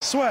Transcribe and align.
Soit. 0.00 0.30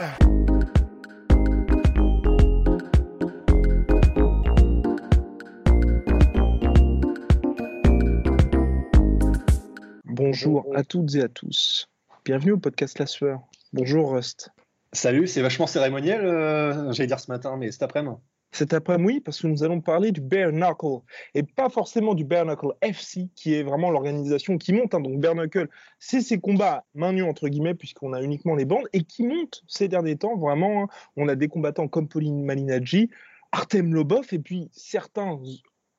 Bonjour 10.05 10.65
à 10.73 10.83
toutes 10.83 11.15
et 11.15 11.21
à 11.21 11.27
tous. 11.27 11.89
Bienvenue 12.23 12.53
au 12.53 12.57
podcast 12.57 12.97
La 12.97 13.05
Sueur. 13.05 13.41
Bonjour 13.73 14.13
Rust. 14.13 14.51
Salut, 14.93 15.27
c'est 15.27 15.41
vachement 15.41 15.67
cérémoniel, 15.67 16.25
euh, 16.25 16.91
j'allais 16.93 17.07
dire 17.07 17.19
ce 17.19 17.29
matin, 17.29 17.57
mais 17.57 17.69
cet 17.71 17.83
après-midi. 17.83 18.15
Cet 18.51 18.73
après-midi, 18.73 19.19
parce 19.19 19.41
que 19.41 19.47
nous 19.47 19.63
allons 19.63 19.81
parler 19.81 20.11
du 20.11 20.21
Bare 20.21 20.51
Knuckle, 20.51 21.03
et 21.35 21.43
pas 21.43 21.69
forcément 21.69 22.15
du 22.15 22.23
Bare 22.23 22.45
Knuckle 22.45 22.73
FC, 22.81 23.29
qui 23.35 23.53
est 23.53 23.63
vraiment 23.63 23.91
l'organisation 23.91 24.57
qui 24.57 24.73
monte. 24.73 24.93
hein. 24.95 25.01
Donc 25.01 25.19
Bare 25.19 25.35
Knuckle, 25.35 25.67
c'est 25.99 26.21
ces 26.21 26.39
combats 26.39 26.85
main 26.93 27.13
nue, 27.13 27.23
entre 27.23 27.49
guillemets, 27.49 27.75
puisqu'on 27.75 28.13
a 28.13 28.21
uniquement 28.21 28.55
les 28.55 28.65
bandes, 28.65 28.87
et 28.93 29.03
qui 29.03 29.23
monte 29.23 29.63
ces 29.67 29.87
derniers 29.87 30.17
temps, 30.17 30.37
vraiment. 30.37 30.83
hein. 30.83 30.87
On 31.17 31.27
a 31.27 31.35
des 31.35 31.49
combattants 31.49 31.87
comme 31.87 32.07
Pauline 32.07 32.43
Malinaggi, 32.43 33.09
Artem 33.51 33.93
Lobov, 33.93 34.27
et 34.31 34.39
puis 34.39 34.69
certains 34.71 35.39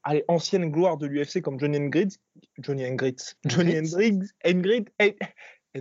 allez, 0.02 0.24
anciennes 0.28 0.70
gloires 0.70 0.96
de 0.96 1.06
l'UFC 1.06 1.42
comme 1.42 1.60
Johnny 1.60 1.78
Hendricks, 1.78 2.14
Johnny 2.58 2.86
Hendricks, 2.86 3.36
Johnny 3.44 3.78
Hendricks, 3.78 4.24
Hendricks, 4.44 4.88
Hendricks, 4.98 5.18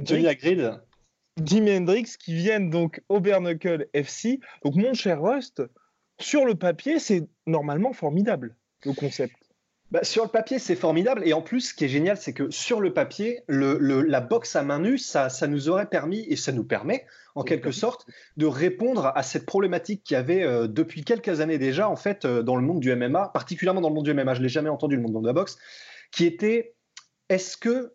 Johnny 0.04 0.28
Jimi 1.44 1.72
Hendrix 1.72 2.18
qui 2.20 2.34
viennent 2.34 2.70
donc 2.70 3.02
au 3.09 3.20
Bare 3.20 3.42
Knuckle 3.42 3.88
FC. 3.94 4.40
Donc 4.64 4.76
mon 4.76 4.94
cher 4.94 5.22
Rust, 5.22 5.62
sur 6.20 6.46
le 6.46 6.56
papier, 6.56 7.00
c'est 7.00 7.28
normalement 7.46 7.94
formidable 7.94 8.56
le 8.86 8.94
concept. 8.94 9.36
bah, 9.92 10.04
sur 10.04 10.24
le 10.26 10.30
papier, 10.30 10.59
c'est 10.59 10.76
formidable. 10.76 11.22
Et 11.26 11.34
en 11.34 11.42
plus, 11.42 11.62
ce 11.70 11.74
qui 11.74 11.86
est 11.86 11.90
génial, 11.90 12.18
c'est 12.18 12.34
que 12.34 12.50
sur 12.52 12.82
le 12.82 12.94
papier, 12.94 13.42
le, 13.48 13.78
le- 13.80 14.02
la 14.02 14.20
boxe 14.22 14.56
à 14.56 14.64
main 14.64 14.80
nue, 14.80 14.98
ça, 14.98 15.30
ça 15.30 15.48
nous 15.48 15.70
aurait 15.70 15.88
permis, 15.90 16.26
et 16.30 16.36
ça 16.36 16.52
nous 16.52 16.64
permet, 16.66 17.06
en 17.36 17.44
Oui, 17.44 17.46
quelque 17.46 17.72
sorte, 17.72 18.06
de 18.36 18.46
répondre 18.46 19.12
à 19.16 19.24
cette 19.24 19.46
problématique 19.46 20.04
qu'il 20.04 20.16
y 20.16 20.18
avait 20.18 20.44
euh, 20.44 20.68
depuis 20.68 21.04
quelques 21.04 21.40
années 21.40 21.58
déjà, 21.58 21.88
en 21.90 21.96
fait, 21.96 22.26
euh, 22.26 22.44
dans 22.44 22.56
le 22.56 22.64
monde 22.64 22.80
du 22.81 22.94
MMA, 22.96 23.30
particulièrement 23.34 23.81
dans 23.81 23.90
le 23.90 23.96
monde 23.96 24.06
du 24.06 24.14
MMA. 24.14 24.34
Je 24.34 24.42
l'ai 24.42 24.50
jamais 24.50 24.70
entendu, 24.70 24.96
le 24.98 25.02
monde 25.02 25.22
de 25.22 25.28
la 25.28 25.34
boxe, 25.34 25.58
qui 26.12 26.26
était 26.26 26.76
est-ce 27.30 27.58
que 27.58 27.94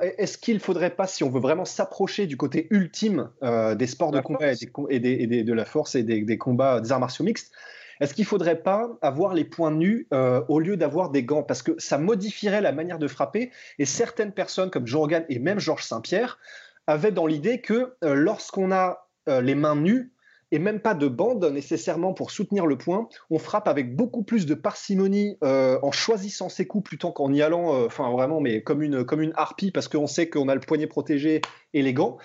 est-ce 0.00 0.38
qu'il 0.38 0.60
faudrait 0.60 0.94
pas, 0.94 1.06
si 1.06 1.24
on 1.24 1.30
veut 1.30 1.40
vraiment 1.40 1.64
s'approcher 1.64 2.26
du 2.26 2.36
côté 2.36 2.66
ultime 2.70 3.30
euh, 3.42 3.74
des 3.74 3.86
sports 3.86 4.10
de 4.12 4.20
combat 4.20 4.46
et, 4.46 4.48
force. 4.50 4.60
des 4.60 4.66
co- 4.66 4.88
et 4.90 5.00
des- 5.00 5.12
et 5.12 5.26
des- 5.26 5.44
de 5.44 5.52
la 5.52 5.64
force 5.64 5.94
et 5.94 6.02
des, 6.02 6.38
combats 6.38 6.80
des 6.80 6.92
arts 6.92 7.00
martiaux 7.00 7.24
mixtes, 7.24 7.52
est-ce 8.00 8.12
qu'il 8.12 8.26
faudrait 8.26 8.62
pas 8.62 8.90
avoir 9.00 9.32
les 9.32 9.44
poings 9.44 9.70
nus 9.70 10.06
euh, 10.12 10.42
au 10.48 10.60
lieu 10.60 10.76
d'avoir 10.76 11.10
des 11.10 11.22
gants? 11.22 11.42
Parce 11.42 11.62
que 11.62 11.72
ça 11.78 11.96
modifierait 11.96 12.60
la 12.60 12.72
manière 12.72 12.98
de 12.98 13.08
frapper. 13.08 13.50
Et 13.78 13.86
certaines 13.86 14.32
personnes, 14.32 14.70
comme 14.70 14.86
Joe 14.86 15.00
Rogan 15.00 15.24
et 15.30 15.38
même 15.38 15.58
Georges 15.58 15.84
Saint-Pierre, 15.84 16.38
avaient 16.86 17.12
dans 17.12 17.26
l'idée 17.26 17.60
que 17.62 17.94
euh, 18.04 18.14
lorsqu'on 18.14 18.72
a 18.72 19.08
les 19.26 19.56
mains 19.56 19.74
nues, 19.74 20.12
et 20.52 20.58
même 20.58 20.80
pas 20.80 20.94
de 20.94 21.08
bande 21.08 21.44
nécessairement 21.44 22.12
pour 22.12 22.30
soutenir 22.30 22.66
le 22.66 22.78
point, 22.78 23.08
on 23.30 23.38
frappe 23.38 23.68
avec 23.68 23.96
beaucoup 23.96 24.22
plus 24.22 24.46
de 24.46 24.54
parcimonie 24.54 25.36
euh, 25.42 25.78
en 25.82 25.92
choisissant 25.92 26.48
ses 26.48 26.66
coups 26.66 26.84
plutôt 26.84 27.12
qu'en 27.12 27.32
y 27.32 27.42
allant, 27.42 27.74
euh, 27.74 27.86
enfin 27.86 28.10
vraiment, 28.10 28.40
mais 28.40 28.62
comme 28.62 28.82
une, 28.82 29.04
comme 29.04 29.22
une 29.22 29.32
harpie, 29.36 29.70
parce 29.70 29.88
qu'on 29.88 30.06
sait 30.06 30.28
qu'on 30.28 30.48
a 30.48 30.54
le 30.54 30.60
poignet 30.60 30.86
protégé 30.86 31.40
et 31.74 31.82
les 31.82 31.92
gants. 31.92 32.18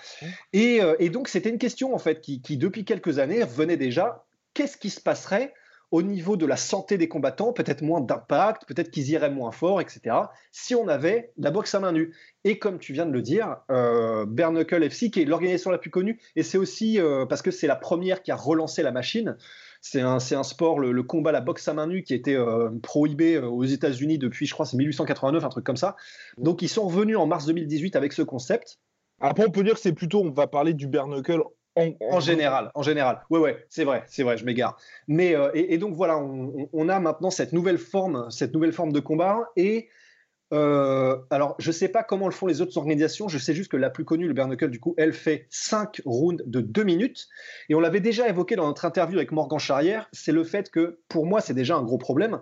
Et, 0.52 0.80
euh, 0.80 0.94
et 0.98 1.10
donc 1.10 1.28
c'était 1.28 1.50
une 1.50 1.58
question 1.58 1.94
en 1.94 1.98
fait 1.98 2.20
qui, 2.20 2.42
qui, 2.42 2.56
depuis 2.56 2.84
quelques 2.84 3.18
années 3.18 3.42
revenait 3.42 3.76
déjà. 3.76 4.24
Qu'est-ce 4.54 4.76
qui 4.76 4.90
se 4.90 5.00
passerait 5.00 5.54
au 5.92 6.02
niveau 6.02 6.38
de 6.38 6.46
la 6.46 6.56
santé 6.56 6.96
des 6.96 7.06
combattants, 7.06 7.52
peut-être 7.52 7.82
moins 7.82 8.00
d'impact, 8.00 8.64
peut-être 8.66 8.90
qu'ils 8.90 9.10
iraient 9.10 9.30
moins 9.30 9.52
fort, 9.52 9.80
etc. 9.80 10.16
Si 10.50 10.74
on 10.74 10.88
avait 10.88 11.32
la 11.36 11.50
boxe 11.50 11.74
à 11.74 11.80
main 11.80 11.92
nue. 11.92 12.16
Et 12.44 12.58
comme 12.58 12.78
tu 12.78 12.94
viens 12.94 13.04
de 13.04 13.12
le 13.12 13.20
dire, 13.20 13.58
euh, 13.70 14.24
FC, 14.82 15.10
qui 15.10 15.20
est 15.20 15.26
l'organisation 15.26 15.70
la 15.70 15.76
plus 15.76 15.90
connue, 15.90 16.18
et 16.34 16.42
c'est 16.42 16.56
aussi 16.56 16.98
euh, 16.98 17.26
parce 17.26 17.42
que 17.42 17.50
c'est 17.50 17.66
la 17.66 17.76
première 17.76 18.22
qui 18.22 18.32
a 18.32 18.36
relancé 18.36 18.82
la 18.82 18.90
machine. 18.90 19.36
C'est 19.82 20.00
un, 20.00 20.16
un 20.16 20.42
sport, 20.42 20.80
le, 20.80 20.92
le 20.92 21.02
combat, 21.02 21.30
la 21.30 21.42
boxe 21.42 21.68
à 21.68 21.74
main 21.74 21.86
nue, 21.86 22.04
qui 22.04 22.14
était 22.14 22.36
euh, 22.36 22.70
prohibé 22.82 23.34
euh, 23.34 23.48
aux 23.48 23.64
États-Unis 23.64 24.16
depuis, 24.16 24.46
je 24.46 24.54
crois, 24.54 24.64
c'est 24.64 24.78
1889, 24.78 25.44
un 25.44 25.48
truc 25.50 25.66
comme 25.66 25.76
ça. 25.76 25.96
Donc 26.38 26.62
ils 26.62 26.68
sont 26.68 26.86
revenus 26.86 27.18
en 27.18 27.26
mars 27.26 27.44
2018 27.44 27.96
avec 27.96 28.14
ce 28.14 28.22
concept. 28.22 28.78
Après, 29.20 29.44
on 29.46 29.50
peut 29.50 29.62
dire 29.62 29.74
que 29.74 29.80
c'est 29.80 29.92
plutôt, 29.92 30.22
on 30.22 30.30
va 30.30 30.46
parler 30.46 30.72
du 30.72 30.88
Bare 30.88 31.06
Knuckle 31.06 31.42
en, 31.76 31.92
En 32.10 32.20
général, 32.20 32.70
en 32.74 32.82
général. 32.82 33.22
Ouais, 33.30 33.38
ouais, 33.38 33.66
c'est 33.68 33.84
vrai, 33.84 34.04
c'est 34.06 34.22
vrai, 34.22 34.36
je 34.36 34.44
m'égare. 34.44 34.76
Mais 35.08 35.34
euh, 35.34 35.50
et, 35.54 35.74
et 35.74 35.78
donc 35.78 35.94
voilà, 35.94 36.18
on, 36.18 36.88
a 36.88 37.00
maintenant 37.00 37.30
cette 37.30 37.52
nouvelle 37.52 37.78
forme, 37.78 38.30
cette 38.30 38.52
nouvelle 38.52 38.72
forme 38.72 38.92
de 38.92 39.00
combat. 39.00 39.50
Et 39.56 39.88
euh, 40.52 41.16
alors, 41.30 41.54
je 41.58 41.72
sais 41.72 41.88
pas 41.88 42.02
comment 42.02 42.26
le 42.26 42.32
font 42.32 42.46
les 42.46 42.60
autres 42.60 42.76
organisations. 42.76 43.28
Je 43.28 43.38
sais 43.38 43.54
juste 43.54 43.70
que 43.70 43.76
la 43.76 43.90
plus 43.90 44.04
connue, 44.04 44.28
le 44.28 44.34
Bare 44.34 44.48
Knuckle, 44.48 44.70
du 44.70 44.80
coup, 44.80 44.94
elle 44.98 45.14
fait 45.14 45.46
5 45.50 46.02
rounds 46.04 46.42
de 46.46 46.60
2 46.60 46.84
minutes. 46.84 47.28
Et 47.68 47.74
on 47.74 47.80
l'avait 47.80 48.00
déjà 48.00 48.28
évoqué 48.28 48.54
dans 48.56 48.66
notre 48.66 48.84
interview 48.84 49.16
avec 49.18 49.32
Morgan 49.32 49.58
Charrière. 49.58 50.08
C'est 50.12 50.32
le 50.32 50.44
fait 50.44 50.70
que, 50.70 51.00
pour 51.08 51.24
moi, 51.24 51.40
c'est 51.40 51.54
déjà 51.54 51.76
un 51.76 51.82
gros 51.82 51.98
problème. 51.98 52.40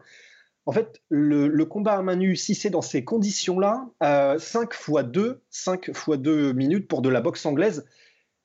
En 0.67 0.73
fait, 0.73 1.01
le, 1.09 1.49
le 1.49 1.65
combat 1.65 1.95
à 1.95 2.03
main 2.03 2.17
nue, 2.17 2.37
si 2.37 2.55
c'est 2.55 2.71
dans 2.71 2.83
ces 2.83 3.05
conditions-là, 3.05 3.87
euh, 4.03 4.39
5 4.39 4.75
fois 4.75 5.03
2, 5.03 5.41
5 5.51 5.95
fois 5.95 6.17
2 6.17 6.53
minutes 6.53 6.89
pour 6.89 7.03
de 7.03 7.09
la 7.09 7.21
boxe 7.21 7.47
anglaise, 7.47 7.87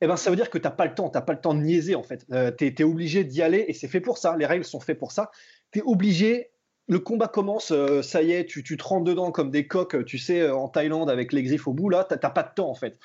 eh 0.06 0.08
ben, 0.08 0.18
ça 0.18 0.30
veut 0.30 0.36
dire 0.36 0.50
que 0.50 0.58
tu 0.58 0.64
n'as 0.64 0.72
pas 0.72 0.86
le 0.86 0.94
temps, 0.94 1.10
tu 1.10 1.18
n'as 1.18 1.22
pas 1.22 1.34
le 1.34 1.42
temps 1.42 1.54
de 1.54 1.62
niaiser 1.62 1.96
en 1.96 2.04
fait. 2.04 2.26
Euh, 2.32 2.52
tu 2.56 2.66
es, 2.66 2.84
obligé 2.84 3.24
d'y 3.24 3.42
aller 3.42 3.66
et 3.68 3.74
c'est 3.74 3.88
fait 3.88 4.02
pour 4.02 4.18
ça. 4.18 4.36
Les 4.38 4.46
règles 4.46 4.66
sont 4.66 4.80
faites 4.80 5.00
pour 5.00 5.12
ça. 5.12 5.32
Tu 5.72 5.80
es 5.80 5.82
obligé, 5.82 6.52
le 6.88 7.00
combat 7.00 7.28
commence, 7.28 7.72
euh, 7.72 8.02
ça 8.02 8.22
y 8.22 8.32
est, 8.32 8.46
tu, 8.46 8.64
tu 8.64 8.78
te 8.78 8.84
rentres 8.84 9.06
dedans 9.06 9.32
comme 9.32 9.52
des 9.52 9.68
coques, 9.68 10.06
tu 10.06 10.18
sais, 10.18 10.42
euh, 10.42 10.56
en 10.56 10.70
Thaïlande 10.70 11.10
avec 11.10 11.34
les 11.34 11.44
griffes 11.44 11.68
au 11.68 11.74
bout, 11.74 11.90
là, 11.90 12.06
tu 12.08 12.16
n'as 12.22 12.30
pas 12.30 12.44
de 12.44 12.54
temps 12.54 12.70
en 12.70 12.76
fait. 12.76 12.98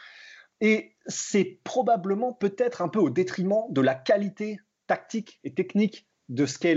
Et 0.61 0.93
c'est 1.07 1.59
probablement 1.65 2.33
peut-être 2.33 2.83
un 2.83 2.89
peu 2.89 2.99
au 2.99 3.11
détriment 3.11 3.65
de 3.71 3.81
la 3.81 3.95
qualité 3.95 4.61
tactique 4.87 5.41
et 5.45 5.55
technique 5.55 6.07
de 6.29 6.47
ce 6.47 6.59
qu'est 6.59 6.75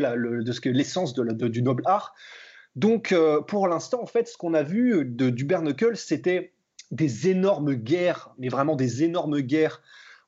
l'essence 0.72 1.13
du 1.13 1.62
noble 1.62 1.83
art. 1.85 2.16
Donc, 2.75 3.12
euh, 3.12 3.41
pour 3.41 3.67
l'instant, 3.67 4.01
en 4.01 4.06
fait, 4.06 4.28
ce 4.28 4.38
qu'on 4.38 4.53
a 4.53 4.63
vu 4.63 5.06
de, 5.06 5.29
du 5.29 5.45
bare 5.45 5.62
knuckle, 5.62 5.95
c'était 5.95 6.53
des 6.91 7.29
énormes 7.29 7.73
guerres, 7.75 8.33
mais 8.38 8.50
vraiment 8.50 8.75
des 8.75 9.03
énormes 9.03 9.41
guerres 9.41 9.81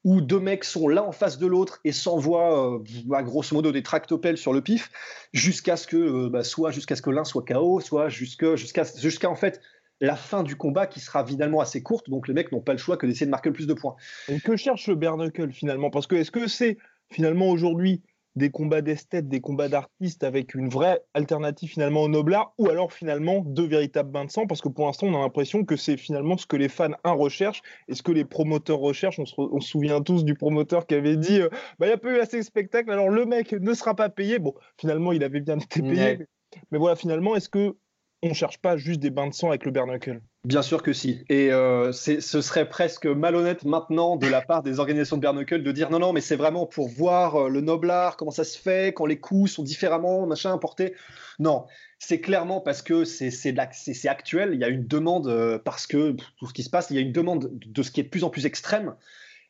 où 0.06 0.22
deux 0.22 0.40
mecs 0.40 0.64
sont 0.64 0.88
l'un 0.88 1.02
en 1.02 1.12
face 1.12 1.40
de 1.40 1.48
l'autre 1.48 1.82
et 1.84 1.92
s'envoient, 1.92 2.76
euh, 2.76 2.80
bah, 3.06 3.24
grosso 3.24 3.56
modo, 3.56 3.72
des 3.72 3.82
tractopelles 3.84 4.38
sur 4.38 4.54
le 4.54 4.62
pif, 4.62 4.92
jusqu'à 5.34 5.76
ce 5.76 5.88
que, 5.88 5.98
euh, 5.98 6.30
bah, 6.30 6.44
soit 6.44 6.70
jusqu'à 6.72 6.96
ce 6.96 7.02
que 7.02 7.10
l'un 7.10 7.26
soit 7.26 7.44
KO, 7.44 7.82
soit 7.82 8.08
jusqu'à 8.08 8.56
jusqu'à 8.56 8.84
jusqu'à 8.98 9.30
en 9.30 9.36
fait 9.36 9.60
la 10.02 10.16
fin 10.16 10.44
du 10.44 10.56
combat 10.56 10.86
qui 10.86 11.00
sera 11.00 11.26
finalement 11.26 11.60
assez 11.60 11.82
courte. 11.82 12.10
Donc 12.10 12.28
les 12.28 12.36
mecs 12.36 12.52
n'ont 12.52 12.62
pas 12.62 12.74
le 12.74 12.78
choix 12.78 12.98
que 12.98 13.08
d'essayer 13.08 13.26
de 13.26 13.32
marquer 13.32 13.50
le 13.50 13.56
plus 13.56 13.66
de 13.68 13.74
points. 13.74 13.96
Et 14.28 14.40
que 14.40 14.56
cherche 14.56 14.88
le 14.88 14.96
Bare 14.96 15.18
Knuckle 15.18 15.52
finalement? 15.52 15.90
Parce 15.90 16.06
que 16.06 16.16
est-ce 16.16 16.32
que 16.32 16.48
c'est 16.48 16.78
finalement 17.10 17.50
aujourd'hui 17.50 18.04
des 18.36 18.50
combats 18.50 18.82
d'esthètes, 18.82 19.28
des 19.30 19.42
combats 19.42 19.70
d'artistes 19.70 20.24
avec 20.24 20.56
une 20.56 20.70
vraie 20.70 21.02
alternative 21.14 21.70
finalement 21.70 22.04
au 22.04 22.08
noblard, 22.10 22.54
ou 22.58 22.70
alors 22.70 22.92
finalement 22.92 23.42
deux 23.46 23.68
véritables 23.68 24.12
bains 24.12 24.26
de 24.26 24.32
sang 24.32 24.48
Parce 24.48 24.62
que 24.62 24.70
pour 24.70 24.86
l'instant, 24.86 25.08
on 25.08 25.16
a 25.16 25.20
l'impression 25.20 25.64
que 25.64 25.76
c'est 25.76 25.98
finalement 25.98 26.38
ce 26.38 26.46
que 26.46 26.58
les 26.58 26.70
fans, 26.70 26.92
un, 27.04 27.12
recherchent 27.12 27.62
et 27.88 27.96
ce 27.96 28.04
que 28.04 28.12
les 28.12 28.26
promoteurs 28.26 28.80
recherchent. 28.80 29.20
On 29.20 29.26
se, 29.26 29.36
re- 29.36 29.50
on 29.52 29.60
se 29.60 29.70
souvient 29.70 30.02
tous 30.02 30.26
du 30.26 30.36
promoteur 30.36 30.86
qui 30.86 30.96
avait 30.96 31.18
dit 31.18 31.42
euh, 31.42 31.50
bah, 31.80 31.86
il 31.86 31.90
n'y 31.90 31.94
a 31.94 31.98
pas 31.98 32.12
eu 32.12 32.20
assez 32.20 32.38
de 32.38 32.44
spectacles, 32.44 32.92
alors 32.92 33.10
le 33.10 33.26
mec 33.26 33.54
ne 33.54 33.74
sera 33.74 33.96
pas 33.96 34.10
payé. 34.10 34.40
Bon, 34.40 34.54
finalement, 34.78 35.12
il 35.12 35.24
avait 35.24 35.42
bien 35.42 35.58
été 35.58 35.82
payé. 35.82 35.96
Ouais. 35.96 36.18
Mais, 36.20 36.28
mais 36.72 36.78
voilà, 36.78 36.96
finalement, 36.96 37.36
est-ce 37.36 37.50
que 37.50 37.76
on 38.24 38.34
cherche 38.34 38.58
pas 38.58 38.76
juste 38.78 39.00
des 39.00 39.12
bains 39.12 39.28
de 39.28 39.34
sang 39.34 39.50
avec 39.50 39.66
le 39.66 39.72
Bare 39.72 39.86
Knuckle 39.86 40.22
Bien 40.46 40.62
sûr 40.62 40.84
que 40.84 40.94
si. 40.94 41.26
Et 41.28 41.52
euh, 41.52 41.92
ce 41.92 42.20
serait 42.20 42.70
presque 42.70 43.08
malhonnête 43.08 43.66
maintenant 43.66 44.16
de 44.16 44.28
la 44.28 44.42
part 44.42 44.62
des 44.62 44.80
organisations 44.80 45.18
de 45.18 45.22
bare 45.24 45.34
knuckle 45.34 45.64
de 45.64 45.72
dire 45.72 45.90
non, 45.90 45.98
non, 45.98 46.14
mais 46.14 46.22
c'est 46.22 46.36
vraiment 46.36 46.68
pour 46.68 46.88
voir 46.88 47.36
euh, 47.36 47.50
le 47.50 47.62
noblard, 47.62 48.16
comment 48.16 48.30
ça 48.30 48.44
se 48.44 48.56
fait, 48.56 48.94
quand 48.94 49.08
les 49.08 49.20
coups 49.20 49.54
sont 49.54 49.64
différemment, 49.64 50.28
machin, 50.28 50.56
portés. 50.60 50.94
Non, 51.40 51.66
c'est 51.98 52.22
clairement 52.22 52.62
parce 52.62 52.84
que 52.84 53.06
c'est 53.06 54.08
actuel. 54.08 54.52
Il 54.54 54.60
y 54.60 54.64
a 54.64 54.70
une 54.70 54.86
demande, 54.86 55.28
euh, 55.28 55.58
parce 55.58 55.88
que 55.88 56.16
tout 56.38 56.46
ce 56.46 56.54
qui 56.54 56.62
se 56.62 56.70
passe, 56.70 56.92
il 56.92 56.96
y 56.96 57.00
a 57.00 57.02
une 57.02 57.12
demande 57.12 57.52
de 57.52 57.82
ce 57.82 57.90
qui 57.90 58.00
est 58.00 58.04
de 58.04 58.10
plus 58.10 58.24
en 58.24 58.30
plus 58.30 58.46
extrême. 58.46 58.94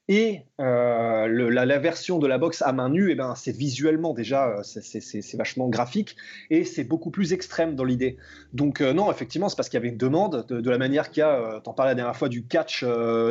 Et 0.07 0.41
euh, 0.61 1.27
la, 1.27 1.79
version 1.79 2.19
de 2.19 2.27
la 2.27 2.37
boxe 2.37 2.61
à 2.61 2.71
main 2.73 2.89
nue, 2.89 3.09
eh 3.09 3.15
ben, 3.15 3.33
c'est 3.33 3.55
visuellement 3.55 4.13
déjà, 4.13 4.49
euh, 4.49 4.61
c'est 4.61 5.35
vachement 5.35 5.67
graphique 5.67 6.15
et 6.51 6.63
c'est 6.63 6.83
beaucoup 6.83 7.09
plus 7.09 7.33
extrême 7.33 7.75
dans 7.75 7.83
l'idée. 7.83 8.17
Donc 8.53 8.81
euh, 8.81 8.93
non, 8.93 9.11
effectivement, 9.11 9.49
c'est 9.49 9.55
parce 9.55 9.67
qu'il 9.67 9.77
y 9.77 9.81
avait 9.81 9.89
une 9.89 9.97
demande 9.97 10.45
de, 10.47 10.69
la 10.69 10.77
manière 10.77 11.09
qu'il 11.09 11.21
y 11.21 11.23
a, 11.23 11.59
t'en 11.63 11.73
parlais 11.73 11.91
la 11.91 11.95
dernière 11.95 12.15
fois, 12.15 12.29
du 12.29 12.45
catch 12.45 12.81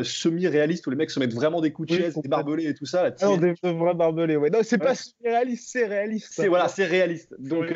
semi-réaliste 0.03 0.85
où 0.89 0.91
les 0.91 0.97
mecs 0.97 1.13
se 1.13 1.21
mettent 1.21 1.35
vraiment 1.35 1.61
des 1.61 1.71
coups 1.71 1.91
de 1.91 1.97
chaise, 1.97 2.19
des 2.19 2.29
barbelés 2.29 2.67
et 2.67 2.75
tout 2.75 2.87
ça. 2.87 3.05
Là, 3.05 3.15
non, 3.23 3.37
des, 3.37 3.55
vrais 3.63 3.95
barbelés, 3.95 4.37
ouais. 4.37 4.51
Non, 4.51 4.59
c'est 4.63 4.79
pas 4.79 4.97
semi-réaliste, 4.97 5.69
c'est 5.71 5.87
réaliste. 5.87 6.33
C'est 6.33 6.49
voilà, 6.49 6.67
c'est 6.67 6.87
réaliste. 6.87 7.35
Donc 7.39 7.67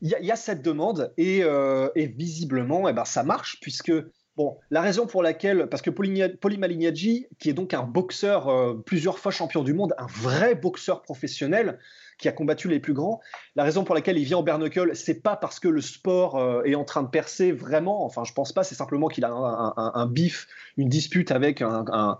il 0.00 0.08
y, 0.08 0.26
y, 0.26 0.32
a 0.32 0.36
cette 0.36 0.62
demande 0.62 1.12
et, 1.18 1.40
et 1.40 2.06
visiblement, 2.06 2.88
eh 2.88 2.94
ben, 2.94 3.04
ça 3.04 3.24
marche 3.24 3.58
puisque 3.60 3.92
Bon, 4.34 4.56
la 4.70 4.80
raison 4.80 5.06
pour 5.06 5.22
laquelle, 5.22 5.68
parce 5.68 5.82
que 5.82 5.90
Poli 5.90 6.56
Malignaggi, 6.56 7.26
qui 7.38 7.50
est 7.50 7.52
donc 7.52 7.74
un 7.74 7.82
boxeur 7.82 8.48
euh, 8.48 8.74
plusieurs 8.74 9.18
fois 9.18 9.30
champion 9.30 9.62
du 9.62 9.74
monde, 9.74 9.94
un 9.98 10.06
vrai 10.06 10.54
boxeur 10.54 11.02
professionnel 11.02 11.78
qui 12.16 12.28
a 12.28 12.32
combattu 12.32 12.68
les 12.68 12.80
plus 12.80 12.94
grands, 12.94 13.20
la 13.56 13.64
raison 13.64 13.84
pour 13.84 13.94
laquelle 13.94 14.16
il 14.16 14.24
vient 14.24 14.38
au 14.38 14.42
Bernacle, 14.42 14.96
c'est 14.96 15.20
pas 15.20 15.36
parce 15.36 15.60
que 15.60 15.68
le 15.68 15.82
sport 15.82 16.36
euh, 16.36 16.62
est 16.64 16.74
en 16.74 16.84
train 16.84 17.02
de 17.02 17.08
percer 17.08 17.52
vraiment. 17.52 18.06
Enfin, 18.06 18.24
je 18.24 18.32
pense 18.32 18.52
pas. 18.52 18.64
C'est 18.64 18.74
simplement 18.74 19.08
qu'il 19.08 19.26
a 19.26 19.32
un, 19.32 20.06
bif, 20.06 20.46
une 20.78 20.88
dispute 20.88 21.30
avec 21.30 21.60
un, 21.60 22.18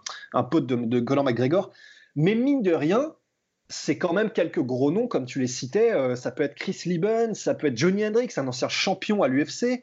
pote 0.50 0.66
de, 0.66 0.76
de 0.76 1.00
Conor 1.00 1.24
McGregor. 1.24 1.70
Mais 2.14 2.34
mine 2.34 2.62
de 2.62 2.72
rien, 2.72 3.14
c'est 3.72 3.98
quand 3.98 4.12
même 4.12 4.30
quelques 4.30 4.60
gros 4.60 4.92
noms, 4.92 5.08
comme 5.08 5.24
tu 5.24 5.40
les 5.40 5.46
citais. 5.46 5.92
Euh, 5.92 6.14
ça 6.14 6.30
peut 6.30 6.42
être 6.42 6.54
Chris 6.54 6.82
Lieben, 6.84 7.34
ça 7.34 7.54
peut 7.54 7.68
être 7.68 7.76
Johnny 7.76 8.06
Hendricks, 8.06 8.36
un 8.38 8.46
ancien 8.46 8.68
champion 8.68 9.22
à 9.22 9.28
l'UFC 9.28 9.82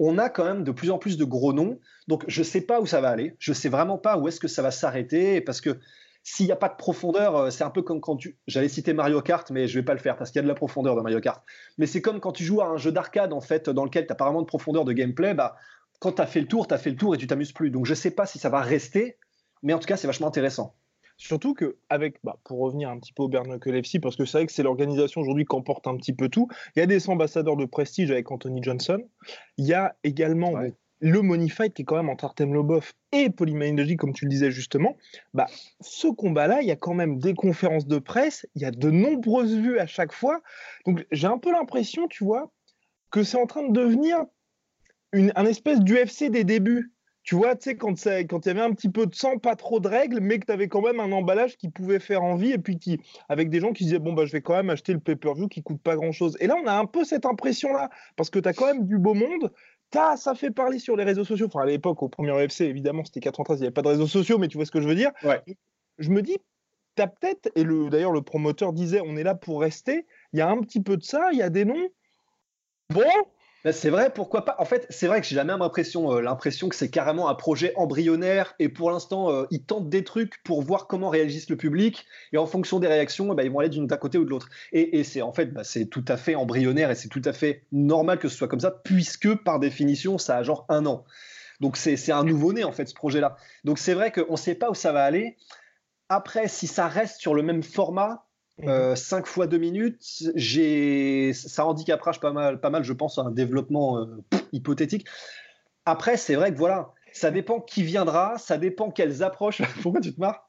on 0.00 0.16
a 0.16 0.30
quand 0.30 0.44
même 0.44 0.64
de 0.64 0.72
plus 0.72 0.90
en 0.90 0.98
plus 0.98 1.18
de 1.18 1.24
gros 1.24 1.52
noms. 1.52 1.78
Donc 2.08 2.24
je 2.26 2.40
ne 2.40 2.44
sais 2.44 2.62
pas 2.62 2.80
où 2.80 2.86
ça 2.86 3.02
va 3.02 3.10
aller. 3.10 3.36
Je 3.38 3.50
ne 3.50 3.54
sais 3.54 3.68
vraiment 3.68 3.98
pas 3.98 4.16
où 4.16 4.26
est-ce 4.26 4.40
que 4.40 4.48
ça 4.48 4.62
va 4.62 4.70
s'arrêter. 4.70 5.42
Parce 5.42 5.60
que 5.60 5.78
s'il 6.24 6.46
n'y 6.46 6.52
a 6.52 6.56
pas 6.56 6.70
de 6.70 6.76
profondeur, 6.76 7.36
euh, 7.36 7.50
c'est 7.50 7.64
un 7.64 7.70
peu 7.70 7.82
comme 7.82 8.00
quand 8.00 8.16
tu. 8.16 8.38
J'allais 8.46 8.70
citer 8.70 8.94
Mario 8.94 9.20
Kart, 9.20 9.48
mais 9.50 9.68
je 9.68 9.76
ne 9.76 9.82
vais 9.82 9.84
pas 9.84 9.92
le 9.92 10.00
faire 10.00 10.16
parce 10.16 10.30
qu'il 10.30 10.38
y 10.38 10.40
a 10.40 10.42
de 10.42 10.48
la 10.48 10.54
profondeur 10.54 10.96
dans 10.96 11.02
Mario 11.02 11.20
Kart. 11.20 11.42
Mais 11.76 11.86
c'est 11.86 12.00
comme 12.00 12.18
quand 12.18 12.32
tu 12.32 12.44
joues 12.44 12.62
à 12.62 12.66
un 12.68 12.78
jeu 12.78 12.92
d'arcade, 12.92 13.34
en 13.34 13.42
fait, 13.42 13.68
dans 13.68 13.84
lequel 13.84 14.06
tu 14.06 14.12
n'as 14.12 14.16
pas 14.16 14.24
vraiment 14.24 14.40
de 14.40 14.46
profondeur 14.46 14.86
de 14.86 14.92
gameplay. 14.92 15.34
Bah, 15.34 15.56
quand 15.98 16.12
tu 16.12 16.22
as 16.22 16.26
fait 16.26 16.40
le 16.40 16.48
tour, 16.48 16.66
tu 16.66 16.72
as 16.72 16.78
fait 16.78 16.90
le 16.90 16.96
tour 16.96 17.14
et 17.14 17.18
tu 17.18 17.26
t'amuses 17.26 17.52
plus. 17.52 17.70
Donc 17.70 17.84
je 17.84 17.92
ne 17.92 17.96
sais 17.96 18.10
pas 18.10 18.24
si 18.24 18.38
ça 18.38 18.48
va 18.48 18.62
rester. 18.62 19.18
Mais 19.62 19.74
en 19.74 19.78
tout 19.78 19.86
cas, 19.86 19.98
c'est 19.98 20.06
vachement 20.06 20.28
intéressant. 20.28 20.74
Surtout 21.20 21.52
que, 21.52 21.76
avec, 21.90 22.16
bah, 22.24 22.38
pour 22.44 22.60
revenir 22.60 22.88
un 22.88 22.98
petit 22.98 23.12
peu 23.12 23.22
au 23.22 23.28
Bernacle 23.28 23.74
FC, 23.74 24.00
parce 24.00 24.16
que 24.16 24.24
c'est 24.24 24.38
vrai 24.38 24.46
que 24.46 24.52
c'est 24.52 24.62
l'organisation 24.62 25.20
aujourd'hui 25.20 25.44
qui 25.44 25.54
emporte 25.54 25.86
un 25.86 25.96
petit 25.98 26.14
peu 26.14 26.30
tout, 26.30 26.48
il 26.74 26.80
y 26.80 26.82
a 26.82 26.86
des 26.86 27.10
ambassadeurs 27.10 27.56
de 27.56 27.66
prestige 27.66 28.10
avec 28.10 28.30
Anthony 28.30 28.62
Johnson. 28.62 29.02
Il 29.58 29.66
y 29.66 29.74
a 29.74 29.94
également 30.02 30.54
le 31.00 31.20
Money 31.20 31.50
Fight 31.50 31.74
qui 31.74 31.82
est 31.82 31.84
quand 31.84 31.96
même 31.96 32.08
entre 32.08 32.24
Artem 32.24 32.54
Lobov 32.54 32.94
et 33.12 33.28
Polymanology, 33.28 33.96
comme 33.96 34.14
tu 34.14 34.24
le 34.24 34.30
disais 34.30 34.50
justement. 34.50 34.96
Bah, 35.34 35.46
ce 35.82 36.08
combat-là, 36.08 36.62
il 36.62 36.68
y 36.68 36.72
a 36.72 36.76
quand 36.76 36.94
même 36.94 37.18
des 37.18 37.34
conférences 37.34 37.86
de 37.86 37.98
presse, 37.98 38.46
il 38.54 38.62
y 38.62 38.64
a 38.64 38.70
de 38.70 38.90
nombreuses 38.90 39.54
vues 39.54 39.78
à 39.78 39.86
chaque 39.86 40.14
fois. 40.14 40.40
Donc 40.86 41.06
j'ai 41.12 41.26
un 41.26 41.38
peu 41.38 41.52
l'impression, 41.52 42.08
tu 42.08 42.24
vois, 42.24 42.50
que 43.10 43.22
c'est 43.24 43.38
en 43.38 43.46
train 43.46 43.68
de 43.68 43.72
devenir 43.78 44.24
une, 45.12 45.32
un 45.36 45.44
espèce 45.44 45.80
d'UFC 45.80 46.30
des 46.30 46.44
débuts 46.44 46.94
tu 47.30 47.36
vois, 47.36 47.54
tu 47.54 47.70
sais, 47.70 47.76
quand 47.76 47.94
il 48.06 48.26
quand 48.26 48.44
y 48.44 48.48
avait 48.48 48.60
un 48.60 48.72
petit 48.72 48.88
peu 48.88 49.06
de 49.06 49.14
sang, 49.14 49.38
pas 49.38 49.54
trop 49.54 49.78
de 49.78 49.86
règles, 49.86 50.18
mais 50.18 50.40
que 50.40 50.46
tu 50.46 50.52
avais 50.52 50.66
quand 50.66 50.82
même 50.82 50.98
un 50.98 51.12
emballage 51.12 51.56
qui 51.56 51.68
pouvait 51.68 52.00
faire 52.00 52.24
envie, 52.24 52.50
et 52.50 52.58
puis 52.58 52.76
qui, 52.76 53.00
avec 53.28 53.50
des 53.50 53.60
gens 53.60 53.72
qui 53.72 53.84
disaient, 53.84 54.00
bon, 54.00 54.14
bah, 54.14 54.24
je 54.24 54.32
vais 54.32 54.40
quand 54.42 54.54
même 54.54 54.68
acheter 54.68 54.92
le 54.92 54.98
pay-per-view 54.98 55.46
qui 55.46 55.62
coûte 55.62 55.80
pas 55.80 55.94
grand-chose. 55.94 56.36
Et 56.40 56.48
là, 56.48 56.56
on 56.60 56.66
a 56.66 56.72
un 56.72 56.86
peu 56.86 57.04
cette 57.04 57.26
impression-là, 57.26 57.88
parce 58.16 58.30
que 58.30 58.40
tu 58.40 58.48
as 58.48 58.52
quand 58.52 58.66
même 58.66 58.84
du 58.84 58.98
beau 58.98 59.14
monde, 59.14 59.52
as, 59.96 60.16
ça 60.16 60.34
fait 60.34 60.50
parler 60.50 60.80
sur 60.80 60.96
les 60.96 61.04
réseaux 61.04 61.22
sociaux. 61.22 61.46
Enfin, 61.46 61.60
à 61.60 61.66
l'époque, 61.66 62.02
au 62.02 62.08
premier 62.08 62.32
UFC, 62.32 62.62
évidemment, 62.62 63.04
c'était 63.04 63.20
93, 63.20 63.58
il 63.58 63.60
n'y 63.60 63.66
avait 63.68 63.74
pas 63.74 63.82
de 63.82 63.88
réseaux 63.90 64.08
sociaux, 64.08 64.38
mais 64.38 64.48
tu 64.48 64.56
vois 64.56 64.66
ce 64.66 64.72
que 64.72 64.80
je 64.80 64.88
veux 64.88 64.96
dire. 64.96 65.12
Ouais. 65.22 65.40
Je 65.98 66.10
me 66.10 66.22
dis, 66.22 66.36
tu 66.96 67.02
as 67.02 67.06
peut-être, 67.06 67.48
et 67.54 67.62
d'ailleurs, 67.90 68.10
le 68.10 68.22
promoteur 68.22 68.72
disait, 68.72 69.02
on 69.04 69.16
est 69.16 69.22
là 69.22 69.36
pour 69.36 69.60
rester, 69.60 70.04
il 70.32 70.40
y 70.40 70.42
a 70.42 70.50
un 70.50 70.58
petit 70.62 70.80
peu 70.80 70.96
de 70.96 71.04
ça, 71.04 71.28
il 71.30 71.38
y 71.38 71.42
a 71.42 71.48
des 71.48 71.64
noms. 71.64 71.90
Bon, 72.92 73.04
c'est 73.64 73.90
vrai, 73.90 74.10
pourquoi 74.12 74.44
pas? 74.44 74.56
En 74.58 74.64
fait, 74.64 74.86
c'est 74.88 75.06
vrai 75.06 75.20
que 75.20 75.26
j'ai 75.26 75.36
la 75.36 75.44
même 75.44 75.60
impression, 75.60 76.12
euh, 76.12 76.20
l'impression 76.20 76.68
que 76.68 76.74
c'est 76.74 76.90
carrément 76.90 77.28
un 77.28 77.34
projet 77.34 77.74
embryonnaire 77.76 78.54
et 78.58 78.70
pour 78.70 78.90
l'instant, 78.90 79.30
euh, 79.30 79.44
ils 79.50 79.62
tentent 79.62 79.90
des 79.90 80.02
trucs 80.02 80.42
pour 80.44 80.62
voir 80.62 80.86
comment 80.86 81.10
réagisse 81.10 81.50
le 81.50 81.56
public 81.56 82.06
et 82.32 82.38
en 82.38 82.46
fonction 82.46 82.78
des 82.78 82.86
réactions, 82.86 83.34
ben, 83.34 83.42
ils 83.42 83.50
vont 83.50 83.58
aller 83.58 83.68
d'un 83.68 83.96
côté 83.98 84.16
ou 84.16 84.24
de 84.24 84.30
l'autre. 84.30 84.48
Et, 84.72 85.04
c'est 85.04 85.20
en 85.20 85.32
fait, 85.32 85.46
ben, 85.46 85.62
c'est 85.62 85.86
tout 85.86 86.04
à 86.08 86.16
fait 86.16 86.34
embryonnaire 86.34 86.90
et 86.90 86.94
c'est 86.94 87.08
tout 87.08 87.22
à 87.24 87.34
fait 87.34 87.64
normal 87.70 88.18
que 88.18 88.28
ce 88.28 88.36
soit 88.36 88.48
comme 88.48 88.60
ça 88.60 88.70
puisque 88.70 89.34
par 89.42 89.58
définition, 89.58 90.16
ça 90.16 90.38
a 90.38 90.42
genre 90.42 90.64
un 90.70 90.86
an. 90.86 91.04
Donc 91.60 91.76
c'est 91.76 92.10
un 92.10 92.24
nouveau-né 92.24 92.64
en 92.64 92.72
fait 92.72 92.86
ce 92.86 92.94
projet-là. 92.94 93.36
Donc 93.64 93.78
c'est 93.78 93.92
vrai 93.92 94.10
qu'on 94.10 94.32
ne 94.32 94.36
sait 94.36 94.54
pas 94.54 94.70
où 94.70 94.74
ça 94.74 94.92
va 94.92 95.04
aller. 95.04 95.36
Après, 96.08 96.48
si 96.48 96.66
ça 96.66 96.88
reste 96.88 97.20
sur 97.20 97.34
le 97.34 97.42
même 97.42 97.62
format, 97.62 98.24
5 98.62 98.68
euh, 98.68 99.24
fois 99.24 99.46
2 99.46 99.58
minutes, 99.58 100.02
ça 101.34 101.66
handicapera 101.66 102.12
pas 102.12 102.32
mal, 102.32 102.60
pas 102.60 102.70
mal, 102.70 102.84
je 102.84 102.92
pense, 102.92 103.18
à 103.18 103.22
un 103.22 103.30
développement 103.30 103.98
euh, 103.98 104.06
hypothétique. 104.52 105.06
Après, 105.84 106.16
c'est 106.16 106.34
vrai 106.34 106.52
que 106.52 106.58
voilà, 106.58 106.92
ça 107.12 107.30
dépend 107.30 107.60
qui 107.60 107.82
viendra, 107.82 108.38
ça 108.38 108.58
dépend 108.58 108.90
quelles 108.90 109.22
approches. 109.22 109.62
Pourquoi 109.82 110.00
tu 110.00 110.14
te 110.14 110.20
marres? 110.20 110.48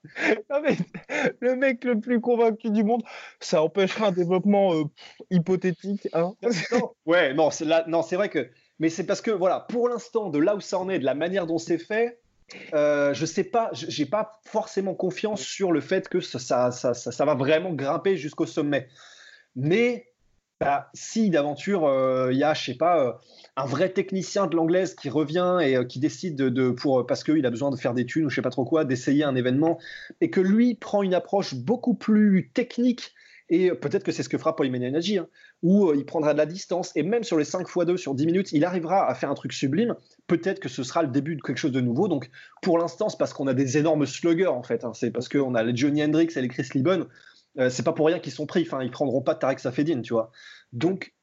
Le 1.39 1.55
mec 1.55 1.83
le 1.83 1.99
plus 1.99 2.19
convaincu 2.19 2.69
du 2.69 2.83
monde, 2.83 3.03
ça 3.39 3.63
empêchera 3.63 4.07
un 4.07 4.11
développement 4.11 4.73
euh, 4.73 4.83
hypothétique. 5.29 6.07
Hein 6.13 6.33
ouais, 7.05 7.33
non, 7.33 7.51
c'est 7.51 7.65
non, 7.87 8.01
c'est 8.03 8.15
vrai 8.15 8.29
que, 8.29 8.49
mais 8.79 8.89
c'est 8.89 9.05
parce 9.05 9.21
que 9.21 9.31
voilà, 9.31 9.59
pour 9.59 9.89
l'instant, 9.89 10.29
de 10.29 10.39
là 10.39 10.55
où 10.55 10.61
ça 10.61 10.79
en 10.79 10.89
est, 10.89 10.99
de 10.99 11.05
la 11.05 11.15
manière 11.15 11.47
dont 11.47 11.57
c'est 11.57 11.77
fait, 11.77 12.20
euh, 12.73 13.13
je 13.13 13.25
sais 13.25 13.43
pas, 13.43 13.69
j'ai 13.73 14.05
pas 14.05 14.39
forcément 14.45 14.93
confiance 14.93 15.41
sur 15.41 15.71
le 15.71 15.81
fait 15.81 16.07
que 16.07 16.19
ça, 16.19 16.71
va 17.19 17.35
vraiment 17.35 17.73
grimper 17.73 18.17
jusqu'au 18.17 18.45
sommet. 18.45 18.87
Mais 19.55 20.07
bah, 20.59 20.89
si 20.93 21.29
d'aventure 21.29 21.81
il 21.83 21.87
euh, 21.87 22.33
y 22.33 22.43
a, 22.43 22.53
je 22.53 22.63
sais 22.63 22.75
pas, 22.75 23.05
euh, 23.05 23.13
un 23.57 23.65
vrai 23.65 23.89
technicien 23.89 24.47
de 24.47 24.55
l'anglaise 24.55 24.95
qui 24.95 25.09
revient 25.09 25.59
et 25.61 25.85
qui 25.87 25.99
décide 25.99 26.35
de, 26.35 26.69
pour 26.69 27.05
parce 27.05 27.23
qu'il 27.23 27.45
a 27.45 27.49
besoin 27.49 27.71
de 27.71 27.75
faire 27.75 27.93
des 27.93 28.05
thunes 28.05 28.25
ou 28.25 28.29
je 28.29 28.35
sais 28.35 28.41
pas 28.41 28.51
trop 28.51 28.65
quoi, 28.65 28.85
d'essayer 28.85 29.23
un 29.23 29.35
événement 29.35 29.79
et 30.21 30.29
que 30.29 30.39
lui 30.39 30.75
prend 30.75 31.03
une 31.03 31.13
approche 31.13 31.55
beaucoup 31.55 31.95
plus 31.95 32.51
technique 32.53 33.13
et 33.49 33.69
peut-être 33.71 34.03
que 34.03 34.13
c'est 34.13 34.23
ce 34.23 34.29
que 34.29 34.37
fera 34.37 34.55
Energy, 34.57 35.17
hein, 35.17 35.27
où 35.63 35.89
euh, 35.89 35.95
il 35.95 36.05
prendra 36.05 36.33
de 36.33 36.37
la 36.37 36.45
distance, 36.45 36.91
et 36.95 37.03
même 37.03 37.23
sur 37.23 37.37
les 37.37 37.45
5 37.45 37.67
x 37.67 37.85
2 37.85 37.97
sur 37.97 38.15
10 38.15 38.25
minutes, 38.25 38.51
il 38.51 38.65
arrivera 38.65 39.07
à 39.07 39.13
faire 39.13 39.29
un 39.29 39.35
truc 39.35 39.53
sublime. 39.53 39.95
Peut-être 40.27 40.59
que 40.59 40.69
ce 40.69 40.83
sera 40.83 41.03
le 41.03 41.09
début 41.09 41.35
de 41.35 41.41
quelque 41.41 41.57
chose 41.57 41.71
de 41.71 41.81
nouveau. 41.81 42.07
Donc 42.07 42.29
pour 42.61 42.77
l'instant, 42.77 43.09
c'est 43.09 43.17
parce 43.17 43.33
qu'on 43.33 43.47
a 43.47 43.53
des 43.53 43.77
énormes 43.77 44.05
sluggers, 44.05 44.47
en 44.47 44.63
fait. 44.63 44.83
Hein. 44.83 44.93
C'est 44.93 45.11
parce 45.11 45.29
qu'on 45.29 45.55
a 45.55 45.63
les 45.63 45.75
Johnny 45.75 46.03
Hendrix 46.03 46.29
et 46.35 46.41
les 46.41 46.47
Chris 46.47 46.67
Lieben. 46.73 47.07
Euh, 47.59 47.69
c'est 47.69 47.83
pas 47.83 47.93
pour 47.93 48.07
rien 48.07 48.19
qu'ils 48.19 48.31
sont 48.31 48.45
pris. 48.45 48.63
Enfin, 48.63 48.83
ils 48.83 48.91
prendront 48.91 49.21
pas 49.21 49.35
Tarek 49.35 49.59
Safedine, 49.59 50.01
tu 50.01 50.13
vois. 50.13 50.31
Donc 50.73 51.13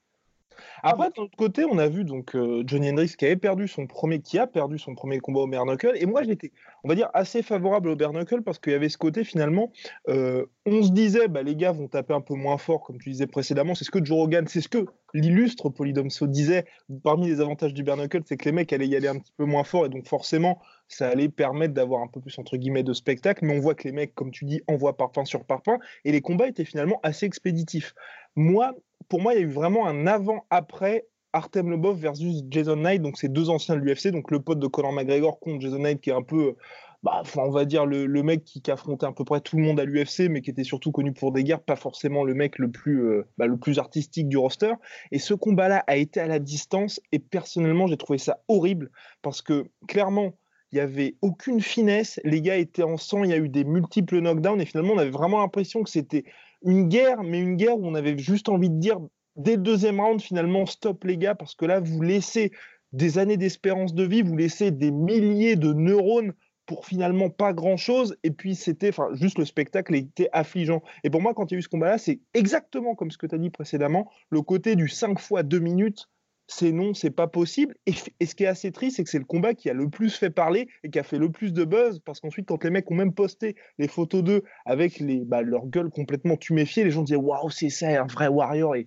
Après, 0.82 1.08
de 1.08 1.14
l'autre 1.16 1.36
côté, 1.36 1.64
on 1.64 1.78
a 1.78 1.88
vu 1.88 2.04
donc 2.04 2.34
euh, 2.34 2.62
Johnny 2.66 2.90
Hendricks 2.90 3.16
qui 3.16 3.24
avait 3.24 3.36
perdu 3.36 3.68
son 3.68 3.86
premier, 3.86 4.20
qui 4.20 4.38
a 4.38 4.46
perdu 4.46 4.78
son 4.78 4.94
premier 4.94 5.18
combat 5.18 5.40
au 5.40 5.46
Bernacle. 5.46 5.92
Et 5.96 6.06
moi, 6.06 6.22
j'étais, 6.22 6.52
on 6.84 6.88
va 6.88 6.94
dire, 6.94 7.10
assez 7.14 7.42
favorable 7.42 7.88
au 7.88 7.96
Bernacle 7.96 8.42
parce 8.42 8.58
qu'il 8.58 8.72
y 8.72 8.76
avait 8.76 8.88
ce 8.88 8.98
côté 8.98 9.24
finalement. 9.24 9.72
Euh, 10.08 10.46
on 10.66 10.82
se 10.82 10.90
disait, 10.90 11.28
bah, 11.28 11.42
les 11.42 11.56
gars 11.56 11.72
vont 11.72 11.88
taper 11.88 12.14
un 12.14 12.20
peu 12.20 12.34
moins 12.34 12.58
fort, 12.58 12.82
comme 12.82 12.98
tu 12.98 13.10
disais 13.10 13.26
précédemment. 13.26 13.74
C'est 13.74 13.84
ce 13.84 13.90
que 13.90 14.04
Joe 14.04 14.18
Rogan, 14.18 14.46
c'est 14.46 14.60
ce 14.60 14.68
que 14.68 14.86
l'illustre 15.14 15.68
Polydomso 15.70 16.26
disait. 16.26 16.66
Parmi 17.02 17.28
les 17.28 17.40
avantages 17.40 17.74
du 17.74 17.82
Bernacle, 17.82 18.22
c'est 18.26 18.36
que 18.36 18.44
les 18.44 18.52
mecs 18.52 18.72
allaient 18.72 18.88
y 18.88 18.96
aller 18.96 19.08
un 19.08 19.18
petit 19.18 19.32
peu 19.36 19.44
moins 19.44 19.64
fort 19.64 19.86
et 19.86 19.88
donc 19.88 20.06
forcément, 20.06 20.60
ça 20.88 21.08
allait 21.08 21.28
permettre 21.28 21.74
d'avoir 21.74 22.02
un 22.02 22.08
peu 22.08 22.20
plus 22.20 22.38
entre 22.38 22.56
guillemets 22.56 22.82
de 22.82 22.92
spectacle. 22.92 23.44
Mais 23.44 23.56
on 23.56 23.60
voit 23.60 23.74
que 23.74 23.84
les 23.84 23.92
mecs, 23.92 24.14
comme 24.14 24.30
tu 24.30 24.44
dis, 24.44 24.62
envoient 24.68 24.96
parpaing 24.96 25.24
sur 25.24 25.44
parpaing 25.44 25.78
et 26.04 26.12
les 26.12 26.20
combats 26.20 26.48
étaient 26.48 26.64
finalement 26.64 27.00
assez 27.02 27.26
expéditifs. 27.26 27.94
Moi, 28.36 28.74
pour 29.08 29.20
moi, 29.20 29.34
il 29.34 29.40
y 29.40 29.42
a 29.42 29.46
eu 29.46 29.50
vraiment 29.50 29.86
un 29.86 30.06
avant-après 30.06 31.06
Artem 31.32 31.70
Lobov 31.70 31.98
versus 31.98 32.42
Jason 32.48 32.76
Knight, 32.76 33.02
donc 33.02 33.18
c'est 33.18 33.28
deux 33.28 33.50
anciens 33.50 33.76
de 33.76 33.80
l'UFC, 33.80 34.08
donc 34.08 34.30
le 34.30 34.40
pote 34.40 34.58
de 34.58 34.66
Conor 34.66 34.92
McGregor 34.92 35.38
contre 35.40 35.60
Jason 35.60 35.78
Knight 35.78 36.00
qui 36.00 36.10
est 36.10 36.14
un 36.14 36.22
peu, 36.22 36.56
bah, 37.02 37.22
on 37.36 37.50
va 37.50 37.64
dire 37.64 37.84
le, 37.84 38.06
mec 38.22 38.44
qui, 38.44 38.62
affrontait 38.70 39.06
à 39.06 39.12
peu 39.12 39.24
près 39.24 39.40
tout 39.40 39.56
le 39.56 39.62
monde 39.62 39.78
à 39.78 39.84
l'UFC, 39.84 40.28
mais 40.30 40.40
qui 40.40 40.50
était 40.50 40.64
surtout 40.64 40.90
connu 40.90 41.12
pour 41.12 41.32
des 41.32 41.44
guerres, 41.44 41.62
pas 41.62 41.76
forcément 41.76 42.24
le 42.24 42.34
mec 42.34 42.58
le 42.58 42.70
plus, 42.70 43.02
euh, 43.02 43.26
bah, 43.36 43.46
le 43.46 43.58
plus 43.58 43.78
artistique 43.78 44.28
du 44.28 44.38
roster. 44.38 44.72
Et 45.12 45.18
ce 45.18 45.34
combat-là 45.34 45.84
a 45.86 45.96
été 45.96 46.20
à 46.20 46.26
la 46.26 46.38
distance, 46.38 47.00
et 47.12 47.18
personnellement, 47.18 47.86
j'ai 47.86 47.98
trouvé 47.98 48.18
ça 48.18 48.42
horrible 48.48 48.90
parce 49.22 49.42
que 49.42 49.66
clairement, 49.86 50.34
il 50.72 50.76
n'y 50.76 50.80
avait 50.80 51.16
aucune 51.22 51.60
finesse, 51.60 52.20
les 52.24 52.42
gars 52.42 52.56
étaient 52.56 52.82
en 52.82 52.96
sang, 52.96 53.24
il 53.24 53.30
y 53.30 53.34
a 53.34 53.38
eu 53.38 53.48
des 53.48 53.64
multiples 53.64 54.20
knockdowns, 54.20 54.60
et 54.60 54.66
finalement, 54.66 54.94
on 54.94 54.98
avait 54.98 55.10
vraiment 55.10 55.38
l'impression 55.38 55.82
que 55.82 55.90
c'était 55.90 56.24
une 56.62 56.88
guerre, 56.88 57.22
mais 57.22 57.40
une 57.40 57.56
guerre 57.56 57.78
où 57.78 57.86
on 57.86 57.94
avait 57.94 58.18
juste 58.18 58.48
envie 58.48 58.70
de 58.70 58.78
dire 58.78 58.98
dès 59.36 59.56
le 59.56 59.62
deuxième 59.62 60.00
round, 60.00 60.20
finalement, 60.20 60.66
stop 60.66 61.04
les 61.04 61.16
gars, 61.16 61.34
parce 61.34 61.54
que 61.54 61.64
là, 61.64 61.80
vous 61.80 62.02
laissez 62.02 62.52
des 62.92 63.18
années 63.18 63.36
d'espérance 63.36 63.94
de 63.94 64.04
vie, 64.04 64.22
vous 64.22 64.36
laissez 64.36 64.70
des 64.70 64.90
milliers 64.90 65.56
de 65.56 65.72
neurones 65.72 66.32
pour 66.66 66.84
finalement 66.84 67.30
pas 67.30 67.52
grand 67.52 67.76
chose. 67.76 68.16
Et 68.24 68.30
puis, 68.30 68.54
c'était, 68.54 68.90
enfin, 68.90 69.08
juste 69.12 69.38
le 69.38 69.44
spectacle 69.44 69.94
était 69.94 70.28
affligeant. 70.32 70.82
Et 71.04 71.10
pour 71.10 71.22
moi, 71.22 71.34
quand 71.34 71.50
il 71.50 71.54
y 71.54 71.56
a 71.56 71.58
eu 71.58 71.62
ce 71.62 71.68
combat-là, 71.68 71.98
c'est 71.98 72.20
exactement 72.34 72.94
comme 72.94 73.10
ce 73.10 73.18
que 73.18 73.26
tu 73.26 73.34
as 73.34 73.38
dit 73.38 73.50
précédemment, 73.50 74.10
le 74.30 74.42
côté 74.42 74.76
du 74.76 74.88
5 74.88 75.18
fois 75.18 75.42
2 75.42 75.58
minutes 75.60 76.08
c'est 76.48 76.72
non, 76.72 76.94
c'est 76.94 77.10
pas 77.10 77.28
possible. 77.28 77.74
Et, 77.86 77.92
ce 77.92 78.34
qui 78.34 78.44
est 78.44 78.48
assez 78.48 78.72
triste, 78.72 78.96
c'est 78.96 79.04
que 79.04 79.10
c'est 79.10 79.18
le 79.18 79.24
combat 79.24 79.54
qui 79.54 79.68
a 79.70 79.74
le 79.74 79.88
plus 79.88 80.16
fait 80.16 80.30
parler 80.30 80.68
et 80.82 80.90
qui 80.90 80.98
a 80.98 81.02
fait 81.02 81.18
le 81.18 81.30
plus 81.30 81.52
de 81.52 81.64
buzz, 81.64 82.00
parce 82.00 82.20
qu'ensuite, 82.20 82.46
quand 82.46 82.64
les 82.64 82.70
mecs 82.70 82.90
ont 82.90 82.94
même 82.94 83.12
posté 83.12 83.54
les 83.78 83.86
photos 83.86 84.24
d'eux 84.24 84.42
avec 84.64 84.98
les, 84.98 85.24
bah, 85.24 85.42
leur 85.42 85.66
gueule 85.66 85.90
complètement 85.90 86.36
tuméfiée, 86.36 86.84
les 86.84 86.90
gens 86.90 87.02
disaient 87.02 87.16
waouh, 87.16 87.50
c'est 87.50 87.68
ça, 87.68 88.02
un 88.02 88.06
vrai 88.06 88.28
warrior. 88.28 88.74
Et, 88.76 88.86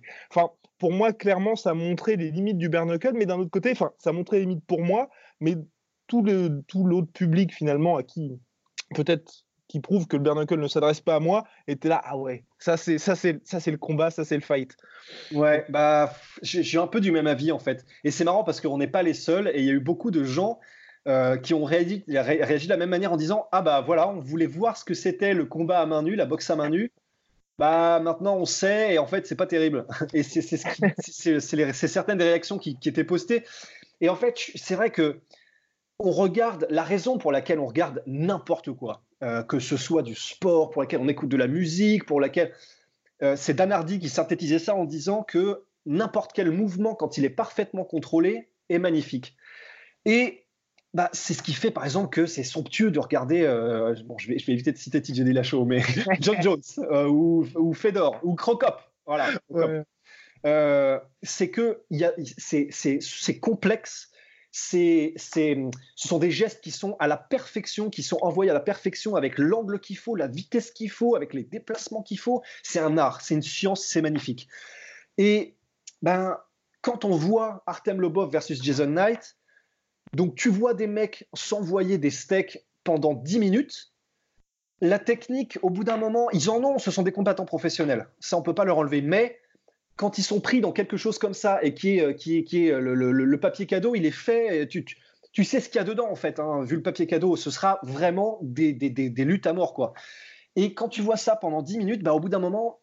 pour 0.78 0.92
moi, 0.92 1.12
clairement, 1.12 1.54
ça 1.54 1.74
montrait 1.74 2.16
les 2.16 2.32
limites 2.32 2.58
du 2.58 2.68
bare 2.68 2.86
mais 2.86 3.26
d'un 3.26 3.38
autre 3.38 3.50
côté, 3.50 3.74
ça 3.98 4.12
montrait 4.12 4.38
les 4.38 4.46
limites 4.46 4.66
pour 4.66 4.82
moi, 4.82 5.08
mais 5.40 5.54
tout 6.08 6.22
le 6.22 6.62
tout 6.66 6.84
l'autre 6.84 7.12
public 7.12 7.54
finalement 7.54 7.96
à 7.96 8.02
qui 8.02 8.40
peut-être 8.94 9.44
qui 9.72 9.80
prouve 9.80 10.06
que 10.06 10.18
le 10.18 10.22
bare 10.22 10.36
ne 10.36 10.68
s'adresse 10.68 11.00
pas 11.00 11.14
à 11.14 11.20
moi 11.20 11.44
était 11.66 11.88
là 11.88 12.02
ah 12.04 12.18
ouais 12.18 12.44
ça 12.58 12.76
c'est 12.76 12.98
ça 12.98 13.16
c'est 13.16 13.40
le 13.70 13.78
combat 13.78 14.10
ça 14.10 14.22
c'est 14.22 14.34
le 14.34 14.42
fight. 14.42 14.76
Ouais 15.32 15.64
bah 15.70 16.12
j'ai 16.42 16.78
un 16.78 16.86
peu 16.86 17.00
du 17.00 17.10
même 17.10 17.26
avis 17.26 17.52
en 17.52 17.58
fait. 17.58 17.86
Et 18.04 18.10
c'est 18.10 18.24
marrant 18.24 18.44
parce 18.44 18.60
qu'on 18.60 18.76
n'est 18.76 18.86
pas 18.86 19.02
les 19.02 19.14
seuls 19.14 19.50
et 19.54 19.60
il 19.60 19.64
y 19.64 19.70
a 19.70 19.72
eu 19.72 19.80
beaucoup 19.80 20.10
de 20.10 20.24
gens 20.24 20.60
euh, 21.08 21.38
qui 21.38 21.54
ont 21.54 21.64
réagi, 21.64 22.04
réagi, 22.06 22.66
de 22.66 22.70
la 22.70 22.76
même 22.76 22.90
manière 22.90 23.14
en 23.14 23.16
disant 23.16 23.48
ah 23.50 23.62
bah 23.62 23.80
voilà 23.80 24.10
on 24.10 24.20
voulait 24.20 24.46
voir 24.46 24.76
ce 24.76 24.84
que 24.84 24.92
c'était 24.92 25.32
le 25.32 25.46
combat 25.46 25.80
à 25.80 25.86
main 25.86 26.02
nue 26.02 26.16
la 26.16 26.26
boxe 26.26 26.50
à 26.50 26.56
main 26.56 26.68
nue. 26.68 26.92
Bah 27.58 27.98
maintenant 27.98 28.36
on 28.36 28.44
sait 28.44 28.92
et 28.92 28.98
en 28.98 29.06
fait 29.06 29.26
c'est 29.26 29.36
pas 29.36 29.46
terrible. 29.46 29.86
Et 30.12 30.22
c'est 30.22 30.42
certaines 31.88 32.18
des 32.18 32.24
réactions 32.24 32.58
qui, 32.58 32.78
qui, 32.78 32.90
étaient 32.90 33.04
postées. 33.04 33.44
Et 34.02 34.10
en 34.10 34.16
fait 34.16 34.38
c'est 34.54 34.74
vrai 34.74 34.90
que 34.90 35.22
on 35.98 36.10
regarde 36.10 36.66
la 36.68 36.82
raison 36.82 37.16
pour 37.16 37.32
laquelle 37.32 37.58
on 37.58 37.66
regarde 37.66 38.02
n'importe 38.06 38.70
quoi, 38.72 39.02
euh, 39.22 39.42
que 39.42 39.58
ce 39.60 39.76
soit 39.76 40.02
du 40.02 40.14
sport, 40.14 40.70
pour 40.70 40.82
laquelle 40.82 41.00
on 41.00 41.08
écoute 41.08 41.28
de 41.28 41.36
la 41.36 41.46
musique, 41.46 42.06
pour 42.06 42.20
laquelle 42.20 42.52
euh, 43.22 43.36
c'est 43.36 43.54
Dan 43.54 43.70
Hardy 43.70 44.00
qui 44.00 44.08
synthétisait 44.08 44.58
ça 44.58 44.74
en 44.74 44.84
disant 44.84 45.22
que 45.22 45.62
n'importe 45.86 46.32
quel 46.32 46.50
mouvement, 46.50 46.94
quand 46.96 47.18
il 47.18 47.24
est 47.24 47.30
parfaitement 47.30 47.84
contrôlé, 47.84 48.48
est 48.68 48.78
magnifique. 48.78 49.36
Et 50.04 50.44
bah, 50.92 51.08
c'est 51.12 51.34
ce 51.34 51.42
qui 51.42 51.52
fait, 51.52 51.70
par 51.70 51.84
exemple, 51.84 52.08
que 52.08 52.26
c'est 52.26 52.42
somptueux 52.42 52.90
de 52.90 52.98
regarder. 52.98 53.42
Euh, 53.42 53.94
bon, 54.06 54.18
je 54.18 54.28
vais, 54.28 54.38
je 54.38 54.46
vais, 54.46 54.54
éviter 54.54 54.72
de 54.72 54.76
citer 54.76 55.00
TJ 55.00 55.20
Dillashaw, 55.20 55.64
mais 55.64 55.82
John 56.20 56.42
Jones 56.42 56.62
ou, 57.08 57.46
ou, 57.54 57.72
Fedor 57.74 58.18
ou 58.24 58.34
Crocop. 58.34 58.80
Voilà. 59.06 59.30
c'est 61.22 61.50
que 61.50 61.82
c'est 62.38 63.38
complexe 63.40 64.11
c'est, 64.52 65.14
ce 65.16 65.70
sont 65.96 66.18
des 66.18 66.30
gestes 66.30 66.60
qui 66.60 66.70
sont 66.70 66.94
à 67.00 67.08
la 67.08 67.16
perfection, 67.16 67.88
qui 67.88 68.02
sont 68.02 68.18
envoyés 68.20 68.50
à 68.50 68.54
la 68.54 68.60
perfection 68.60 69.16
avec 69.16 69.38
l'angle 69.38 69.80
qu'il 69.80 69.96
faut, 69.96 70.14
la 70.14 70.28
vitesse 70.28 70.70
qu'il 70.70 70.90
faut, 70.90 71.16
avec 71.16 71.32
les 71.32 71.42
déplacements 71.42 72.02
qu'il 72.02 72.18
faut. 72.18 72.42
C'est 72.62 72.78
un 72.78 72.98
art, 72.98 73.22
c'est 73.22 73.34
une 73.34 73.42
science, 73.42 73.86
c'est 73.86 74.02
magnifique. 74.02 74.48
Et 75.16 75.56
ben, 76.02 76.38
quand 76.82 77.06
on 77.06 77.16
voit 77.16 77.62
Artem 77.66 77.98
Lobov 77.98 78.30
versus 78.30 78.62
Jason 78.62 78.88
Knight, 78.88 79.38
donc 80.12 80.34
tu 80.34 80.50
vois 80.50 80.74
des 80.74 80.86
mecs 80.86 81.26
s'envoyer 81.32 81.96
des 81.96 82.10
steaks 82.10 82.66
pendant 82.84 83.14
10 83.14 83.38
minutes. 83.38 83.92
La 84.82 84.98
technique, 84.98 85.58
au 85.62 85.70
bout 85.70 85.84
d'un 85.84 85.96
moment, 85.96 86.28
ils 86.32 86.50
en 86.50 86.62
ont, 86.62 86.78
ce 86.78 86.90
sont 86.90 87.02
des 87.02 87.12
combattants 87.12 87.46
professionnels. 87.46 88.08
Ça, 88.20 88.36
on 88.36 88.42
peut 88.42 88.54
pas 88.54 88.64
leur 88.64 88.76
enlever. 88.76 89.00
Mais 89.00 89.38
quand 89.96 90.18
ils 90.18 90.22
sont 90.22 90.40
pris 90.40 90.60
dans 90.60 90.72
quelque 90.72 90.96
chose 90.96 91.18
comme 91.18 91.34
ça 91.34 91.62
et 91.62 91.74
qui 91.74 91.98
est, 91.98 92.02
euh, 92.02 92.12
qui 92.12 92.38
est, 92.38 92.44
qui 92.44 92.66
est 92.66 92.72
euh, 92.72 92.80
le, 92.80 93.40
papier 93.40 93.66
cadeau, 93.66 93.94
il 93.94 94.06
est 94.06 94.10
fait, 94.10 94.66
tu, 94.66 94.84
tu, 95.32 95.44
sais 95.44 95.60
ce 95.60 95.68
qu'il 95.68 95.78
y 95.78 95.82
a 95.82 95.84
dedans 95.84 96.10
en 96.10 96.16
fait. 96.16 96.40
Hein. 96.40 96.62
vu 96.62 96.76
le 96.76 96.82
papier 96.82 97.06
cadeau, 97.06 97.36
ce 97.36 97.50
sera 97.50 97.78
vraiment 97.82 98.38
des, 98.42 98.72
des, 98.72 98.90
des, 98.90 99.24
luttes 99.24 99.46
à 99.46 99.52
mort. 99.52 99.74
quoi. 99.74 99.92
Et 100.56 100.74
quand 100.74 100.88
tu 100.88 101.02
vois 101.02 101.16
ça 101.16 101.36
pendant 101.36 101.62
10 101.62 101.78
minutes, 101.78 102.02
bah, 102.02 102.14
au 102.14 102.20
bout 102.20 102.28
d'un 102.28 102.38
moment, 102.38 102.80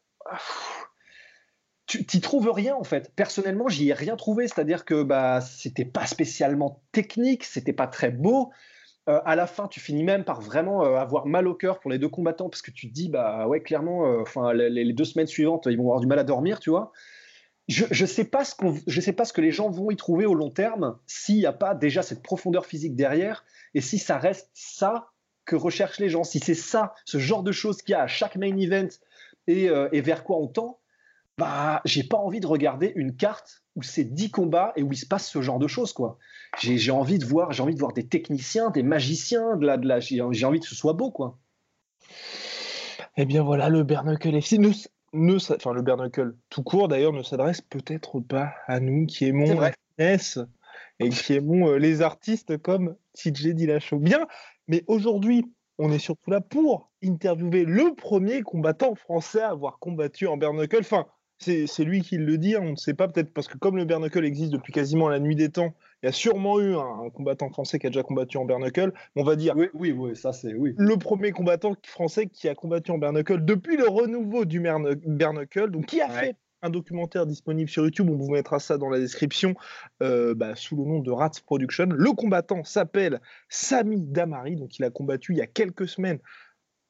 tu 1.86 2.06
n'y 2.14 2.22
trouves 2.22 2.50
rien 2.52 2.76
en 2.76 2.84
fait. 2.84 3.12
Personnellement, 3.16 3.68
j'y 3.68 3.90
ai 3.90 3.94
rien 3.94 4.16
trouvé. 4.16 4.48
C'est-à-dire 4.48 4.86
que 4.86 5.04
bah, 5.04 5.42
c'était 5.42 5.86
pas 5.86 6.06
spécialement 6.06 6.82
technique, 6.92 7.44
c'était 7.44 7.74
pas 7.74 7.88
très 7.88 8.12
beau. 8.12 8.52
Euh, 9.10 9.20
à 9.26 9.36
la 9.36 9.48
fin, 9.48 9.68
tu 9.68 9.80
finis 9.80 10.04
même 10.04 10.24
par 10.24 10.40
vraiment 10.40 10.84
avoir 10.84 11.26
mal 11.26 11.48
au 11.48 11.56
cœur 11.56 11.80
pour 11.80 11.92
les 11.92 11.98
deux 11.98 12.10
combattants 12.10 12.50
parce 12.50 12.62
que 12.62 12.72
tu 12.72 12.88
te 12.88 12.94
dis, 12.94 13.10
bah 13.10 13.48
ouais, 13.48 13.62
clairement, 13.62 14.02
enfin 14.22 14.54
les, 14.54 14.94
deux 14.94 15.06
semaines 15.06 15.28
suivantes, 15.28 15.68
ils 15.70 15.78
vont 15.78 15.86
avoir 15.86 16.00
du 16.00 16.08
mal 16.08 16.20
à 16.20 16.24
dormir, 16.24 16.60
tu 16.60 16.70
vois 16.70 16.92
je 17.70 18.02
ne 18.02 18.08
sais, 18.08 18.24
pas 18.24 18.44
ce 18.44 19.34
que 19.34 19.42
les 19.42 19.52
gens 19.52 19.70
vont 19.70 19.92
y 19.92 19.96
trouver 19.96 20.26
au 20.26 20.34
long 20.34 20.50
terme 20.50 20.98
s'il 21.06 21.38
n'y 21.38 21.46
a 21.46 21.54
pas 21.54 21.76
déjà 21.76 22.02
cette 22.02 22.24
profondeur 22.24 22.66
physique 22.66 22.96
derrière 22.96 23.46
et 23.76 23.82
si 23.82 24.00
ça 24.00 24.18
reste 24.18 24.50
ça 24.54 25.12
que 25.46 25.56
recherchent 25.56 26.00
les 26.00 26.10
gens. 26.10 26.24
Si 26.24 26.40
c'est 26.40 26.56
ça, 26.56 26.96
ce 27.06 27.20
genre 27.20 27.44
de 27.44 27.52
choses 27.52 27.84
qu'il 27.84 27.94
y 27.94 27.96
a 27.96 28.02
à 28.02 28.08
chaque 28.08 28.38
main 28.38 28.58
event 28.58 28.88
et, 29.48 29.70
euh, 29.70 29.88
vers 29.94 30.24
quoi 30.24 30.38
on 30.38 30.48
tend, 30.48 30.80
bah, 31.38 31.82
j'ai 31.86 32.04
pas 32.04 32.18
envie 32.18 32.40
de 32.40 32.48
regarder 32.48 32.92
une 32.96 33.16
carte 33.16 33.64
où 33.80 33.84
c'est 33.84 34.04
10 34.04 34.30
combats 34.32 34.74
et 34.76 34.84
où 34.84 34.92
il 34.92 34.98
se 34.98 35.06
passe 35.06 35.30
ce 35.30 35.42
genre 35.42 35.58
de 35.58 35.68
choses. 35.68 35.94
quoi. 35.94 36.18
J'ai 36.60 36.92
envie 36.92 37.18
de 37.18 37.26
voir, 37.26 37.54
j'ai 37.54 37.64
envie 37.64 37.74
de 37.74 37.80
voir 37.80 37.94
des 37.94 38.06
techniciens, 38.06 38.70
des 38.72 38.84
magiciens, 38.84 39.56
de 39.56 39.66
la, 39.66 39.78
de 39.78 39.88
la, 39.88 40.00
j'ai 40.00 40.22
envie 40.22 40.60
que 40.60 40.68
ce 40.68 40.76
soit 40.76 40.94
beau. 40.94 41.12
quoi. 41.12 41.38
Eh 43.16 43.26
bien 43.26 43.42
voilà, 43.42 43.70
le 43.70 43.84
Bernacle 43.84 44.36
FC. 44.36 44.58
Nous, 44.58 44.74
ne, 45.14 45.36
enfin 45.56 45.74
le 45.74 45.82
Bernacle 45.82 46.36
tout 46.50 46.64
court 46.64 46.90
d'ailleurs 46.90 47.14
ne 47.14 47.24
s'adresse 47.24 47.62
peut-être 47.62 48.20
pas 48.20 48.52
à 48.68 48.80
nous 48.80 49.06
qui 49.06 49.26
aimons 49.26 49.60
la 49.60 49.72
finesse 49.98 50.40
et 51.00 51.10
qui 51.10 51.34
aimons 51.34 51.70
euh, 51.70 51.78
les 51.78 52.02
artistes 52.02 52.58
comme 52.58 52.96
TJ 53.14 53.54
Dillashaw. 53.54 54.00
Bien, 54.00 54.28
mais 54.68 54.84
aujourd'hui, 54.88 55.46
on 55.78 55.92
est 55.92 56.00
surtout 56.00 56.30
là 56.30 56.42
pour 56.42 56.92
interviewer 57.02 57.64
le 57.64 57.96
premier 57.96 58.42
combattant 58.42 58.96
français 58.96 59.42
à 59.42 59.50
avoir 59.50 59.80
combattu 59.80 60.28
en 60.28 60.36
Bernacle. 60.36 60.80
Enfin, 60.82 61.08
c'est 61.40 61.84
lui 61.84 62.02
qui 62.02 62.18
le 62.18 62.38
dit, 62.38 62.56
hein, 62.56 62.62
on 62.64 62.72
ne 62.72 62.76
sait 62.76 62.94
pas 62.94 63.08
peut-être 63.08 63.34
parce 63.34 63.48
que 63.48 63.58
comme 63.58 63.78
le 63.78 63.86
Bernacle 63.86 64.26
existe 64.26 64.52
depuis 64.52 64.74
quasiment 64.74 65.08
la 65.08 65.20
nuit 65.20 65.36
des 65.36 65.50
temps, 65.50 65.74
il 66.02 66.06
y 66.06 66.10
a 66.10 66.12
sûrement 66.12 66.60
eu 66.60 66.76
un, 66.76 67.10
combattant 67.10 67.50
français 67.50 67.80
qui 67.80 67.88
a 67.88 67.90
déjà 67.90 68.04
combattu 68.04 68.38
en 68.38 68.46
Bernacle. 68.46 68.94
On 69.16 69.24
va 69.24 69.36
dire. 69.36 69.56
Oui, 69.56 69.68
oui, 69.74 69.92
oui 69.92 70.16
ça 70.16 70.34
c'est 70.34 70.54
oui. 70.54 70.74
Le 70.78 70.98
premier 70.98 71.32
combattant 71.32 71.76
français 71.84 72.28
qui 72.28 72.48
a 72.48 72.56
combattu 72.56 72.92
en 72.92 72.98
Bernacle 72.98 73.44
depuis 73.44 73.78
le 73.78 73.88
renouveau 73.88 74.46
du 74.46 74.60
Bernacle, 74.60 75.72
donc 75.72 75.86
qui 75.86 76.02
a 76.02 76.10
fait 76.10 76.36
un 76.62 76.70
documentaire 76.70 77.26
disponible 77.26 77.70
sur 77.70 77.84
YouTube. 77.84 78.10
On 78.10 78.18
vous 78.18 78.32
mettra 78.32 78.60
ça 78.60 78.78
dans 78.78 78.90
la 78.90 79.00
description 79.00 79.56
euh, 80.04 80.34
bah, 80.36 80.56
sous 80.56 80.76
le 80.76 80.84
nom 80.84 81.00
de 81.00 81.12
Rats 81.12 81.32
Production. 81.46 81.86
Le 81.86 82.12
combattant 82.12 82.64
s'appelle 82.64 83.22
Sami 83.48 84.02
Damari, 84.02 84.56
donc 84.56 84.78
il 84.78 84.84
a 84.84 84.90
combattu 84.90 85.34
il 85.34 85.38
y 85.38 85.42
a 85.42 85.48
quelques 85.48 85.88
semaines. 85.88 86.20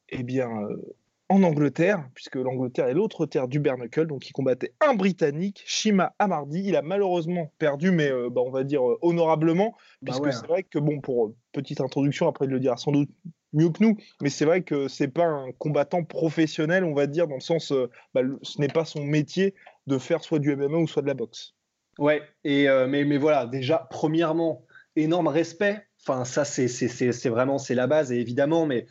Eh 0.09 0.23
bien, 0.23 0.49
euh, 0.49 0.95
en 1.29 1.43
Angleterre, 1.43 2.09
puisque 2.15 2.35
l'Angleterre 2.35 2.87
est 2.87 2.95
l'autre 2.95 3.27
terre 3.27 3.47
du 3.47 3.59
Bernacle, 3.59 4.07
donc 4.07 4.27
il 4.27 4.33
combattait 4.33 4.73
un 4.81 4.95
Britannique, 4.95 5.61
Shima 5.65 6.15
Amardi. 6.17 6.63
Il 6.65 6.75
a 6.75 6.81
malheureusement 6.81 7.53
perdu, 7.59 7.91
mais 7.91 8.11
euh, 8.11 8.29
bah, 8.31 8.41
on 8.43 8.49
va 8.49 8.63
dire 8.63 8.87
euh, 8.87 8.97
honorablement, 9.03 9.75
bah 10.01 10.11
puisque 10.11 10.33
c'est 10.33 10.47
vrai 10.47 10.63
que, 10.63 10.79
bon, 10.79 10.99
pour 11.01 11.27
euh, 11.27 11.35
petite 11.51 11.81
introduction, 11.81 12.27
après 12.27 12.45
il 12.45 12.51
le 12.51 12.59
dira 12.59 12.77
sans 12.77 12.91
doute 12.91 13.09
mieux 13.53 13.69
que 13.69 13.83
nous, 13.83 13.95
mais 14.21 14.29
c'est 14.29 14.45
vrai 14.45 14.63
que 14.63 14.87
c'est 14.87 15.07
pas 15.07 15.25
un 15.25 15.51
combattant 15.51 16.03
professionnel, 16.03 16.83
on 16.83 16.95
va 16.95 17.05
dire, 17.05 17.27
dans 17.27 17.35
le 17.35 17.41
sens, 17.41 17.71
bah, 18.13 18.21
ce 18.41 18.59
n'est 18.59 18.67
pas 18.67 18.85
son 18.85 19.03
métier 19.03 19.53
de 19.85 19.99
faire 19.99 20.23
soit 20.23 20.39
du 20.39 20.55
MMA 20.55 20.77
ou 20.77 20.87
soit 20.87 21.03
de 21.03 21.07
la 21.07 21.13
boxe. 21.13 21.53
Ouais, 21.99 22.21
et, 22.43 22.67
mais, 22.87 23.05
mais 23.05 23.17
voilà, 23.17 23.47
déjà, 23.47 23.87
premièrement, 23.89 24.65
énorme 24.95 25.27
respect. 25.27 25.83
Enfin, 26.01 26.25
ça, 26.25 26.45
c'est 26.45 27.29
vraiment, 27.29 27.57
c'est 27.57 27.73
la 27.73 27.87
base, 27.87 28.11
évidemment, 28.11 28.67
mais 28.67 28.85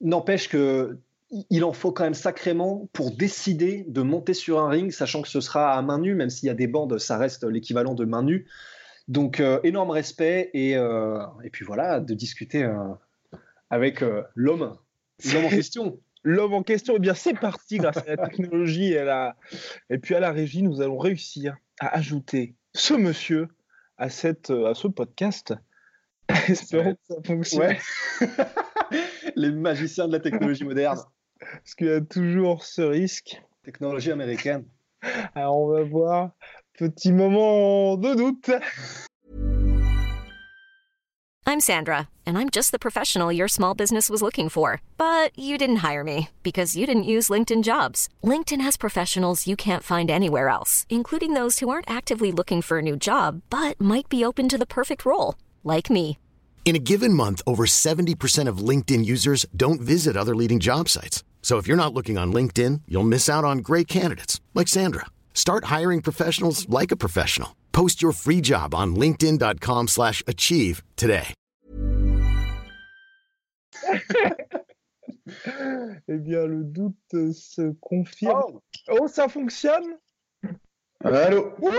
n'empêche 0.00 0.48
que 0.48 0.98
il 1.50 1.64
en 1.64 1.72
faut 1.72 1.92
quand 1.92 2.04
même 2.04 2.14
sacrément 2.14 2.88
pour 2.92 3.10
décider 3.10 3.84
de 3.88 4.02
monter 4.02 4.34
sur 4.34 4.60
un 4.60 4.68
ring, 4.68 4.90
sachant 4.92 5.22
que 5.22 5.28
ce 5.28 5.40
sera 5.40 5.72
à 5.72 5.82
main 5.82 5.98
nue, 5.98 6.14
même 6.14 6.30
s'il 6.30 6.46
y 6.46 6.50
a 6.50 6.54
des 6.54 6.66
bandes, 6.66 6.98
ça 6.98 7.16
reste 7.16 7.44
l'équivalent 7.44 7.94
de 7.94 8.04
main 8.04 8.22
nue. 8.22 8.46
Donc 9.08 9.40
euh, 9.40 9.58
énorme 9.64 9.90
respect 9.90 10.50
et, 10.52 10.76
euh, 10.76 11.24
et, 11.42 11.50
puis 11.50 11.64
voilà, 11.64 12.00
de 12.00 12.14
discuter 12.14 12.64
euh, 12.64 12.76
avec 13.70 14.04
l'homme, 14.34 14.76
l'homme 15.32 15.44
en 15.44 15.48
question. 15.48 15.98
L'homme 16.24 16.54
en 16.54 16.62
question, 16.62 16.94
eh 16.96 17.00
bien 17.00 17.14
c'est 17.14 17.34
parti 17.34 17.78
grâce 17.78 17.96
à 17.96 18.04
la 18.06 18.16
technologie 18.16 18.92
et, 18.92 19.02
la... 19.02 19.36
et 19.90 19.98
puis 19.98 20.14
à 20.14 20.20
la 20.20 20.30
régie, 20.30 20.62
nous 20.62 20.80
allons 20.80 20.98
réussir 20.98 21.56
à 21.80 21.96
ajouter 21.96 22.54
ce 22.74 22.94
monsieur 22.94 23.48
à, 23.98 24.08
cette, 24.08 24.50
à 24.50 24.74
ce 24.74 24.86
podcast. 24.86 25.54
Espérons 26.48 26.94
que 26.94 27.00
ça 27.08 27.16
fonctionne. 27.24 27.76
Les 29.36 29.50
magiciens 29.50 30.06
de 30.06 30.12
la 30.12 30.20
technologie 30.20 30.64
moderne. 30.64 31.00
Parce 31.52 31.74
qu'il 31.74 31.88
y 31.88 31.92
a 31.92 32.00
toujours 32.00 32.64
ce 32.64 32.82
risque. 32.82 33.40
Technologie 33.64 34.10
américaine. 34.10 34.64
Alors 35.34 35.58
on 35.58 35.68
va 35.68 35.82
voir. 35.84 36.30
Petit 36.78 37.12
moment 37.12 37.96
de 37.96 38.14
doute. 38.14 38.50
I'm 41.44 41.58
Sandra, 41.58 42.08
and 42.24 42.38
I'm 42.38 42.50
just 42.50 42.70
the 42.70 42.78
professional 42.78 43.32
your 43.32 43.48
small 43.48 43.74
business 43.74 44.08
was 44.08 44.22
looking 44.22 44.48
for. 44.48 44.80
But 44.96 45.36
you 45.36 45.58
didn't 45.58 45.82
hire 45.82 46.04
me 46.04 46.28
because 46.42 46.76
you 46.76 46.86
didn't 46.86 47.12
use 47.14 47.28
LinkedIn 47.30 47.62
jobs. 47.62 48.08
LinkedIn 48.22 48.60
has 48.60 48.76
professionals 48.76 49.46
you 49.46 49.56
can't 49.56 49.82
find 49.82 50.10
anywhere 50.10 50.48
else, 50.48 50.86
including 50.88 51.34
those 51.34 51.58
who 51.58 51.68
aren't 51.68 51.90
actively 51.90 52.32
looking 52.32 52.62
for 52.62 52.78
a 52.78 52.82
new 52.82 52.96
job, 52.96 53.42
but 53.50 53.78
might 53.80 54.08
be 54.08 54.24
open 54.24 54.48
to 54.48 54.56
the 54.56 54.72
perfect 54.78 55.04
role, 55.04 55.34
like 55.62 55.90
me. 55.90 56.16
In 56.64 56.76
a 56.76 56.86
given 56.92 57.12
month, 57.12 57.42
over 57.46 57.66
70% 57.66 58.48
of 58.48 58.66
LinkedIn 58.68 59.04
users 59.04 59.44
don't 59.54 59.80
visit 59.80 60.16
other 60.16 60.36
leading 60.36 60.60
job 60.60 60.88
sites. 60.88 61.24
So 61.42 61.58
if 61.58 61.66
you're 61.66 61.76
not 61.76 61.92
looking 61.92 62.16
on 62.16 62.32
LinkedIn, 62.32 62.82
you'll 62.88 63.02
miss 63.04 63.28
out 63.28 63.44
on 63.44 63.58
great 63.58 63.88
candidates 63.88 64.40
like 64.54 64.68
Sandra. 64.68 65.06
Start 65.34 65.64
hiring 65.64 66.00
professionals 66.00 66.66
like 66.70 66.92
a 66.92 66.96
professional. 66.96 67.56
Post 67.72 68.00
your 68.00 68.12
free 68.12 68.40
job 68.40 68.74
on 68.74 68.94
linkedin.com/achieve 68.96 69.88
slash 69.88 70.22
achieve 70.26 70.82
today. 70.96 71.34
Eh 76.08 76.18
bien, 76.18 76.46
le 76.46 76.64
doute 76.64 77.32
se 77.32 77.72
confirme. 77.80 78.60
Oh, 78.90 79.06
ça 79.08 79.28
fonctionne 79.28 79.96
Allô 81.04 81.54
Oh, 81.62 81.70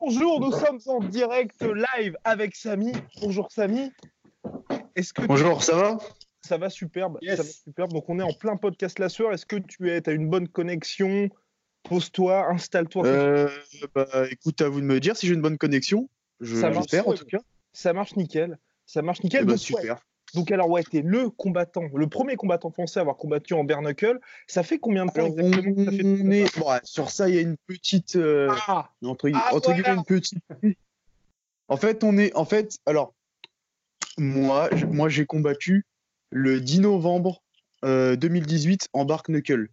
Bonjour, 0.00 0.40
nous 0.40 0.52
sommes 0.52 0.80
en 0.86 1.00
direct 1.00 1.62
live 1.62 2.16
avec 2.24 2.56
Samy. 2.56 2.92
Bonjour 3.20 3.50
Samy. 3.52 3.92
Est-ce 4.94 5.12
que 5.12 5.22
tu- 5.22 5.28
Bonjour, 5.28 5.62
ça 5.62 5.76
va 5.76 5.98
ça 6.46 6.56
va 6.58 6.70
superbe 6.70 7.18
Yes. 7.22 7.36
Ça 7.36 7.42
va 7.42 7.48
superbe. 7.48 7.92
Donc 7.92 8.08
on 8.08 8.18
est 8.18 8.22
en 8.22 8.32
plein 8.32 8.56
podcast 8.56 8.98
la 8.98 9.08
soeur. 9.08 9.32
Est-ce 9.32 9.44
que 9.46 9.56
tu 9.56 9.90
es, 9.90 10.08
as 10.08 10.12
une 10.12 10.28
bonne 10.30 10.48
connexion? 10.48 11.28
Pose-toi, 11.82 12.48
installe-toi. 12.50 13.06
euh, 13.06 13.48
bah, 13.94 14.06
Écoute, 14.30 14.60
à 14.60 14.68
vous 14.68 14.80
de 14.80 14.86
me 14.86 14.98
dire 14.98 15.16
si 15.16 15.26
j'ai 15.26 15.34
une 15.34 15.42
bonne 15.42 15.58
connexion. 15.58 16.08
Je 16.40 16.54
Ça 16.56 16.70
marche, 16.70 16.84
j'espère 16.90 17.06
en 17.06 17.10
ouais. 17.12 17.16
tout 17.16 17.24
cas. 17.26 17.38
Ça 17.72 17.92
marche 17.92 18.16
nickel. 18.16 18.58
Ça 18.86 19.02
marche 19.02 19.18
Eh 19.20 19.24
nickel. 19.24 19.44
bah, 19.44 19.52
Donc, 19.52 19.60
ouais. 19.60 19.80
super. 19.82 19.98
Donc 20.34 20.50
alors 20.50 20.68
ouais, 20.68 20.82
t'es 20.82 21.02
le 21.02 21.30
combattant, 21.30 21.84
le 21.94 22.08
premier 22.08 22.34
combattant 22.34 22.70
français 22.72 22.98
à 22.98 23.02
avoir 23.02 23.16
combattu 23.16 23.54
en 23.54 23.62
bare 23.62 23.80
knuckle. 23.80 24.18
Ça 24.48 24.64
fait 24.64 24.78
combien 24.78 25.06
de 25.06 25.10
temps 25.12 25.24
Alors, 25.24 25.38
exactement 25.38 25.74
que 25.74 25.84
t'as 25.84 25.90
fait 25.92 26.02
ton 26.02 26.18
on 26.26 26.30
est... 26.32 26.58
bon, 26.58 26.70
ouais, 26.72 26.80
sur 26.82 27.10
ça, 27.10 27.28
il 27.28 27.34
y 27.36 27.38
a 27.38 27.42
une 27.42 27.56
petite. 27.66 28.16
euh, 28.16 28.48
Ah, 28.66 28.90
entre, 29.04 29.30
Ah, 29.32 29.50
entre 29.54 29.70
voilà. 29.70 29.82
guillemets, 29.82 29.98
une 29.98 30.04
petite. 30.04 30.38
En 31.68 31.76
fait, 31.76 32.02
on 32.02 32.18
est. 32.18 32.34
En 32.34 32.44
fait, 32.44 32.78
alors, 32.86 33.14
moi 34.18 34.68
j'ai 35.08 35.26
combattu 35.26 35.84
le 36.30 36.60
10 36.60 36.80
novembre 36.80 37.42
euh, 37.84 38.16
2018 38.16 38.88
en 38.92 39.04
Bark 39.04 39.28
Knuckle. 39.28 39.68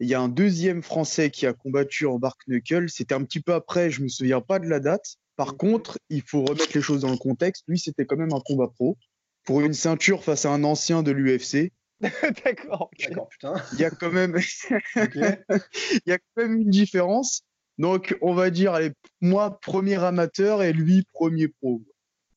Il 0.00 0.08
y 0.08 0.14
a 0.14 0.20
un 0.20 0.28
deuxième 0.28 0.82
Français 0.82 1.30
qui 1.30 1.46
a 1.46 1.52
combattu 1.52 2.06
en 2.06 2.18
Bark 2.18 2.40
Knuckle. 2.48 2.88
C'était 2.88 3.14
un 3.14 3.22
petit 3.22 3.40
peu 3.40 3.54
après, 3.54 3.90
je 3.90 4.02
me 4.02 4.08
souviens 4.08 4.40
pas 4.40 4.58
de 4.58 4.66
la 4.66 4.80
date. 4.80 5.16
Par 5.36 5.52
Mhm. 5.52 5.56
contre, 5.58 5.98
il 6.10 6.22
faut 6.22 6.44
remettre 6.44 6.70
les 6.74 6.82
choses 6.82 7.02
dans 7.02 7.10
le 7.10 7.16
contexte. 7.16 7.64
Lui, 7.68 7.78
c'était 7.78 8.04
quand 8.06 8.16
même 8.16 8.32
un 8.32 8.40
combat 8.40 8.68
pro 8.68 8.96
pour 9.44 9.60
une 9.60 9.74
ceinture 9.74 10.24
face 10.24 10.44
à 10.46 10.50
un 10.50 10.64
ancien 10.64 11.02
de 11.02 11.10
l'UFC. 11.12 11.72
d'accord. 12.44 12.90
ok. 12.92 13.08
D'accord, 13.08 13.28
putain. 13.28 13.54
Il 13.74 13.80
y 13.80 13.84
a 13.84 13.90
quand 13.90 14.10
même, 14.10 14.34
Ok. 14.96 15.14
il 15.14 16.00
y 16.06 16.12
a 16.12 16.18
quand 16.18 16.42
même 16.42 16.60
une 16.60 16.70
différence. 16.70 17.42
Donc, 17.78 18.16
on 18.20 18.34
va 18.34 18.50
dire, 18.50 18.72
allez, 18.74 18.92
moi, 19.20 19.58
premier 19.60 19.96
amateur 20.02 20.62
et 20.62 20.72
lui, 20.72 21.04
premier 21.12 21.48
pro. 21.48 21.82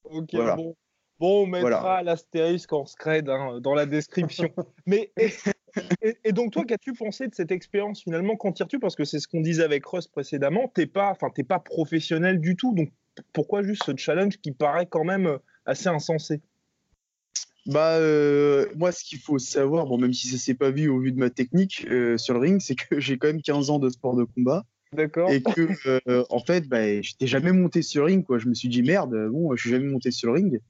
Ok, 0.04 0.30
Voilà. 0.34 0.56
bon. 0.56 0.76
Bon, 1.20 1.44
on 1.44 1.48
mettra 1.48 1.80
Voilà. 1.80 2.04
l'astérisque 2.04 2.72
en 2.74 2.86
scred 2.86 3.28
hein, 3.30 3.60
dans 3.62 3.74
la 3.74 3.86
description. 3.86 4.52
Mais 4.86 5.12
et, 5.18 5.32
et- 6.02 6.18
et 6.24 6.32
donc 6.32 6.52
toi, 6.54 6.64
qu'as-tu 6.66 6.94
pensé 6.94 7.28
de 7.28 7.34
cette 7.34 7.52
expérience 7.52 8.04
finalement? 8.04 8.36
Qu'en 8.36 8.52
tires-tu? 8.52 8.80
Parce 8.80 8.96
que 8.96 9.04
c'est 9.04 9.20
ce 9.20 9.28
qu'on 9.28 9.42
disait 9.42 9.64
avec 9.64 9.86
Russ 9.86 10.08
précédemment. 10.08 10.68
T'es 10.74 10.86
pas, 10.86 11.10
enfin, 11.10 11.30
t'es 11.34 11.44
pas 11.44 11.60
professionnel 11.60 12.40
du 12.40 12.56
tout. 12.56 12.74
Donc 12.76 12.90
pourquoi 13.34 13.64
juste 13.64 13.84
ce 13.86 13.96
challenge 13.96 14.38
qui 14.38 14.52
paraît 14.52 14.86
quand 14.86 15.04
même 15.04 15.26
euh, 15.28 15.38
assez 15.66 15.88
insensé? 15.88 16.42
Bah, 17.66 17.98
euh, 17.98 18.68
moi, 18.76 18.92
ce 18.92 19.04
qu'il 19.04 19.20
faut 19.20 19.40
savoir, 19.40 19.88
bon, 19.88 19.98
même 19.98 20.14
si 20.14 20.28
ça 20.30 20.38
s'est 20.38 20.54
pas 20.54 20.72
vu 20.72 20.88
au 20.88 21.00
vu 21.00 21.12
de 21.12 21.20
ma 21.20 21.30
technique 21.30 21.86
euh, 21.90 22.18
sur 22.18 22.34
le 22.36 22.40
ring, 22.40 22.62
c'est 22.62 22.76
que 22.76 23.00
j'ai 23.00 23.18
quand 23.18 23.28
même 23.28 23.42
15 23.42 23.70
ans 23.70 23.80
de 23.80 23.90
sport 23.90 24.16
de 24.16 24.24
combat 24.24 24.64
D'accord. 24.94 25.30
et 25.32 25.42
que, 25.42 25.68
euh, 26.08 26.24
en 26.30 26.40
fait, 26.40 26.68
bah, 26.70 27.02
j'étais 27.02 27.28
jamais 27.28 27.52
monté 27.52 27.82
sur 27.82 28.04
le 28.04 28.14
ring, 28.14 28.24
quoi. 28.26 28.38
Je 28.40 28.48
me 28.48 28.54
suis 28.54 28.70
dit, 28.70 28.84
merde, 28.84 29.14
bon, 29.32 29.54
je 29.56 29.62
suis 29.62 29.70
jamais 29.72 29.88
monté 29.88 30.12
sur 30.12 30.30
le 30.32 30.36
ring. 30.36 30.62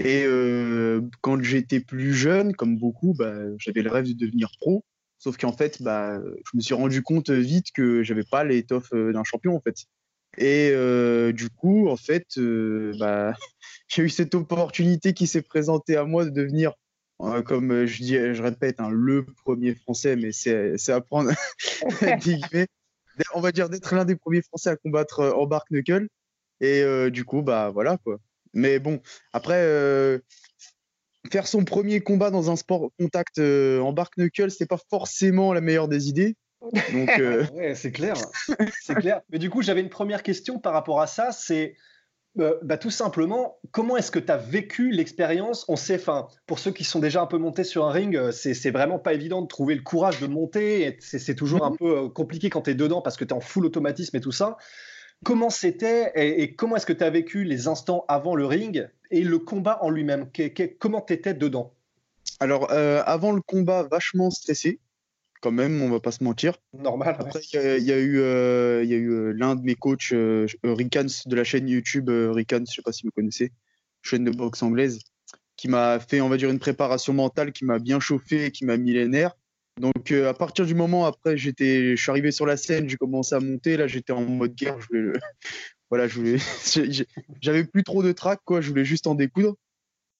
Et 0.00 0.24
euh, 0.24 1.00
quand 1.22 1.42
j'étais 1.42 1.80
plus 1.80 2.14
jeune, 2.14 2.54
comme 2.54 2.78
beaucoup, 2.78 3.14
bah, 3.14 3.34
j'avais 3.58 3.82
le 3.82 3.90
rêve 3.90 4.06
de 4.06 4.12
devenir 4.12 4.50
pro. 4.60 4.84
Sauf 5.18 5.36
qu'en 5.36 5.52
fait, 5.52 5.82
bah, 5.82 6.20
je 6.20 6.56
me 6.56 6.60
suis 6.60 6.74
rendu 6.74 7.02
compte 7.02 7.30
vite 7.30 7.72
que 7.74 8.04
j'avais 8.04 8.22
pas 8.22 8.44
l'étoffe 8.44 8.92
euh, 8.94 9.12
d'un 9.12 9.24
champion, 9.24 9.56
en 9.56 9.60
fait. 9.60 9.86
Et 10.36 10.70
euh, 10.72 11.32
du 11.32 11.50
coup, 11.50 11.88
en 11.88 11.96
fait, 11.96 12.38
euh, 12.38 12.92
bah, 12.98 13.34
j'ai 13.88 14.02
eu 14.02 14.08
cette 14.08 14.34
opportunité 14.34 15.12
qui 15.12 15.26
s'est 15.26 15.42
présentée 15.42 15.96
à 15.96 16.04
moi 16.04 16.24
de 16.24 16.30
devenir, 16.30 16.74
euh, 17.20 17.42
comme 17.42 17.86
je 17.86 18.02
dis, 18.02 18.14
je 18.14 18.42
répète, 18.42 18.78
hein, 18.78 18.90
le 18.90 19.26
premier 19.44 19.74
français, 19.74 20.14
mais 20.14 20.30
c'est 20.30 20.92
à 20.92 21.00
prendre 21.00 21.30
on 23.34 23.40
va 23.40 23.50
dire 23.50 23.68
d'être 23.68 23.96
l'un 23.96 24.04
des 24.04 24.14
premiers 24.14 24.42
français 24.42 24.70
à 24.70 24.76
combattre 24.76 25.34
en 25.36 25.46
bark 25.46 25.68
knuckle. 25.70 26.08
Et 26.60 26.84
du 27.10 27.24
coup, 27.24 27.42
bah 27.42 27.70
voilà 27.70 27.98
quoi. 27.98 28.18
Mais 28.52 28.78
bon, 28.78 29.00
après, 29.32 29.60
euh, 29.62 30.18
faire 31.30 31.46
son 31.46 31.64
premier 31.64 32.00
combat 32.00 32.30
dans 32.30 32.50
un 32.50 32.56
sport 32.56 32.90
contact 32.98 33.38
euh, 33.38 33.80
en 33.80 33.92
bark 33.92 34.16
knuckle, 34.16 34.50
c'est 34.50 34.66
pas 34.66 34.78
forcément 34.90 35.52
la 35.52 35.60
meilleure 35.60 35.88
des 35.88 36.08
idées. 36.08 36.36
Donc, 36.92 37.10
euh, 37.18 37.44
Ouais, 37.54 37.74
c'est 37.74 37.92
clair. 37.92 38.14
C'est 38.80 38.94
clair. 38.96 39.20
Mais 39.30 39.38
du 39.38 39.50
coup, 39.50 39.62
j'avais 39.62 39.80
une 39.80 39.90
première 39.90 40.22
question 40.22 40.58
par 40.58 40.72
rapport 40.72 41.00
à 41.00 41.06
ça. 41.06 41.32
C'est 41.32 41.74
bah, 42.36 42.78
tout 42.78 42.90
simplement, 42.90 43.58
comment 43.72 43.96
est-ce 43.96 44.12
que 44.12 44.20
tu 44.20 44.30
as 44.30 44.36
vécu 44.36 44.92
l'expérience? 44.92 45.64
On 45.66 45.74
sait, 45.74 45.96
enfin, 45.96 46.28
pour 46.46 46.60
ceux 46.60 46.70
qui 46.70 46.84
sont 46.84 47.00
déjà 47.00 47.20
un 47.20 47.26
peu 47.26 47.38
montés 47.38 47.64
sur 47.64 47.84
un 47.84 47.90
ring, 47.90 48.30
c'est 48.30 48.54
c'est 48.54 48.70
vraiment 48.70 49.00
pas 49.00 49.12
évident 49.12 49.42
de 49.42 49.48
trouver 49.48 49.74
le 49.74 49.82
courage 49.82 50.20
de 50.20 50.28
monter. 50.28 50.96
C'est 51.00 51.34
toujours 51.34 51.64
un 51.64 51.72
peu 51.72 52.04
euh, 52.04 52.08
compliqué 52.08 52.48
quand 52.48 52.62
tu 52.62 52.70
es 52.70 52.74
dedans 52.74 53.02
parce 53.02 53.16
que 53.16 53.24
tu 53.24 53.30
es 53.30 53.36
en 53.36 53.40
full 53.40 53.66
automatisme 53.66 54.16
et 54.16 54.20
tout 54.20 54.30
ça. 54.30 54.56
Comment 55.24 55.50
c'était 55.50 56.12
et, 56.14 56.42
et 56.42 56.54
comment 56.54 56.76
est-ce 56.76 56.86
que 56.86 56.92
tu 56.92 57.04
as 57.04 57.10
vécu 57.10 57.44
les 57.44 57.66
instants 57.68 58.04
avant 58.08 58.34
le 58.36 58.46
ring 58.46 58.88
et 59.10 59.22
le 59.22 59.38
combat 59.38 59.78
en 59.82 59.90
lui-même? 59.90 60.28
Comment 60.78 61.00
tu 61.00 61.12
étais 61.12 61.34
dedans? 61.34 61.74
Alors, 62.40 62.70
euh, 62.70 63.02
avant 63.04 63.32
le 63.32 63.40
combat, 63.40 63.82
vachement 63.82 64.30
stressé, 64.30 64.78
quand 65.40 65.50
même, 65.50 65.82
on 65.82 65.88
va 65.90 66.00
pas 66.00 66.12
se 66.12 66.22
mentir. 66.22 66.58
Normal. 66.72 67.16
Après, 67.18 67.40
il 67.52 67.56
y, 67.56 67.58
a- 67.58 67.76
il 67.78 67.84
y 67.84 67.92
a 67.92 67.98
eu, 67.98 68.20
euh, 68.20 68.82
il 68.84 68.90
y 68.90 68.94
a 68.94 68.96
eu 68.96 69.10
euh, 69.10 69.32
l'un 69.32 69.56
de 69.56 69.62
mes 69.62 69.74
coachs, 69.74 70.12
euh, 70.12 70.46
Ricans, 70.62 71.06
de 71.26 71.36
la 71.36 71.44
chaîne 71.44 71.68
YouTube 71.68 72.10
Ricans, 72.10 72.64
je 72.68 72.74
sais 72.74 72.82
pas 72.82 72.92
si 72.92 73.04
vous 73.04 73.12
connaissez, 73.12 73.52
chaîne 74.02 74.24
de 74.24 74.30
boxe 74.30 74.62
anglaise, 74.62 74.98
qui 75.56 75.68
m'a 75.68 76.00
fait, 76.00 76.20
on 76.20 76.28
va 76.28 76.36
dire, 76.36 76.50
une 76.50 76.58
préparation 76.58 77.12
mentale 77.12 77.52
qui 77.52 77.64
m'a 77.64 77.78
bien 77.78 77.98
chauffé, 77.98 78.46
et 78.46 78.50
qui 78.50 78.64
m'a 78.64 78.76
mis 78.76 78.92
les 78.92 79.08
nerfs. 79.08 79.36
Donc, 79.78 80.10
euh, 80.12 80.28
à 80.28 80.34
partir 80.34 80.66
du 80.66 80.74
moment 80.74 81.06
après, 81.06 81.36
j'étais, 81.36 81.96
je 81.96 82.02
suis 82.02 82.10
arrivé 82.10 82.30
sur 82.30 82.46
la 82.46 82.56
scène, 82.56 82.88
j'ai 82.88 82.96
commencé 82.96 83.34
à 83.34 83.40
monter. 83.40 83.76
Là, 83.76 83.86
j'étais 83.86 84.12
en 84.12 84.22
mode 84.22 84.54
guerre. 84.54 84.80
Je 84.80 84.86
voulais, 84.88 85.00
le- 85.00 85.12
voilà, 85.90 86.08
je 86.08 86.14
voulais, 86.16 86.36
j'avais 87.40 87.64
plus 87.64 87.84
trop 87.84 88.02
de 88.02 88.12
trac, 88.12 88.40
quoi. 88.44 88.60
Je 88.60 88.68
voulais 88.70 88.84
juste 88.84 89.06
en 89.06 89.14
découdre. 89.14 89.54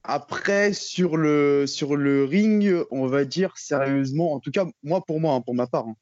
Après, 0.05 0.73
sur 0.73 1.16
le, 1.16 1.66
sur 1.66 1.97
le 1.97 2.25
ring, 2.25 2.73
on 2.90 3.07
va 3.07 3.25
dire 3.25 3.53
sérieusement, 3.59 4.33
en 4.33 4.40
tout 4.40 4.51
cas, 4.51 4.66
moi, 4.83 5.05
pour 5.05 5.21
moi, 5.21 5.35
hein, 5.35 5.40
pour 5.40 5.55
ma 5.55 5.66
part, 5.66 5.87
hein, 5.87 5.97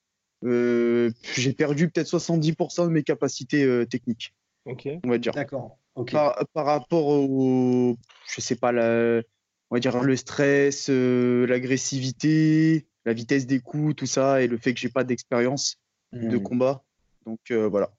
euh, 0.45 1.11
j'ai 1.35 1.53
perdu 1.55 1.89
peut-être 1.91 2.07
70% 2.09 2.85
de 2.85 2.91
mes 2.91 3.03
capacités 3.03 3.65
euh, 3.65 3.87
techniques, 3.87 4.35
Ok. 4.67 4.87
on 5.05 5.09
va 5.09 5.19
dire. 5.19 5.33
D'accord. 5.33 5.79
Par, 6.13 6.47
par 6.53 6.67
rapport 6.67 7.07
au, 7.07 7.97
je 8.35 8.41
sais 8.43 8.55
pas, 8.55 8.71
la, 8.71 9.23
on 9.71 9.77
va 9.77 9.81
dire 9.81 10.01
le 10.03 10.15
stress, 10.15 10.89
euh, 10.91 11.47
l'agressivité, 11.47 12.87
la 13.07 13.13
vitesse 13.15 13.47
des 13.47 13.61
coups, 13.61 13.97
tout 13.97 14.07
ça, 14.07 14.43
et 14.43 14.49
le 14.49 14.59
fait 14.59 14.75
que 14.75 14.81
j'ai 14.81 14.91
pas 14.91 15.05
d'expérience 15.05 15.77
de 16.13 16.37
Hmm. 16.37 16.43
combat. 16.43 16.83
Donc 17.25 17.41
euh, 17.51 17.69
voilà. 17.69 17.93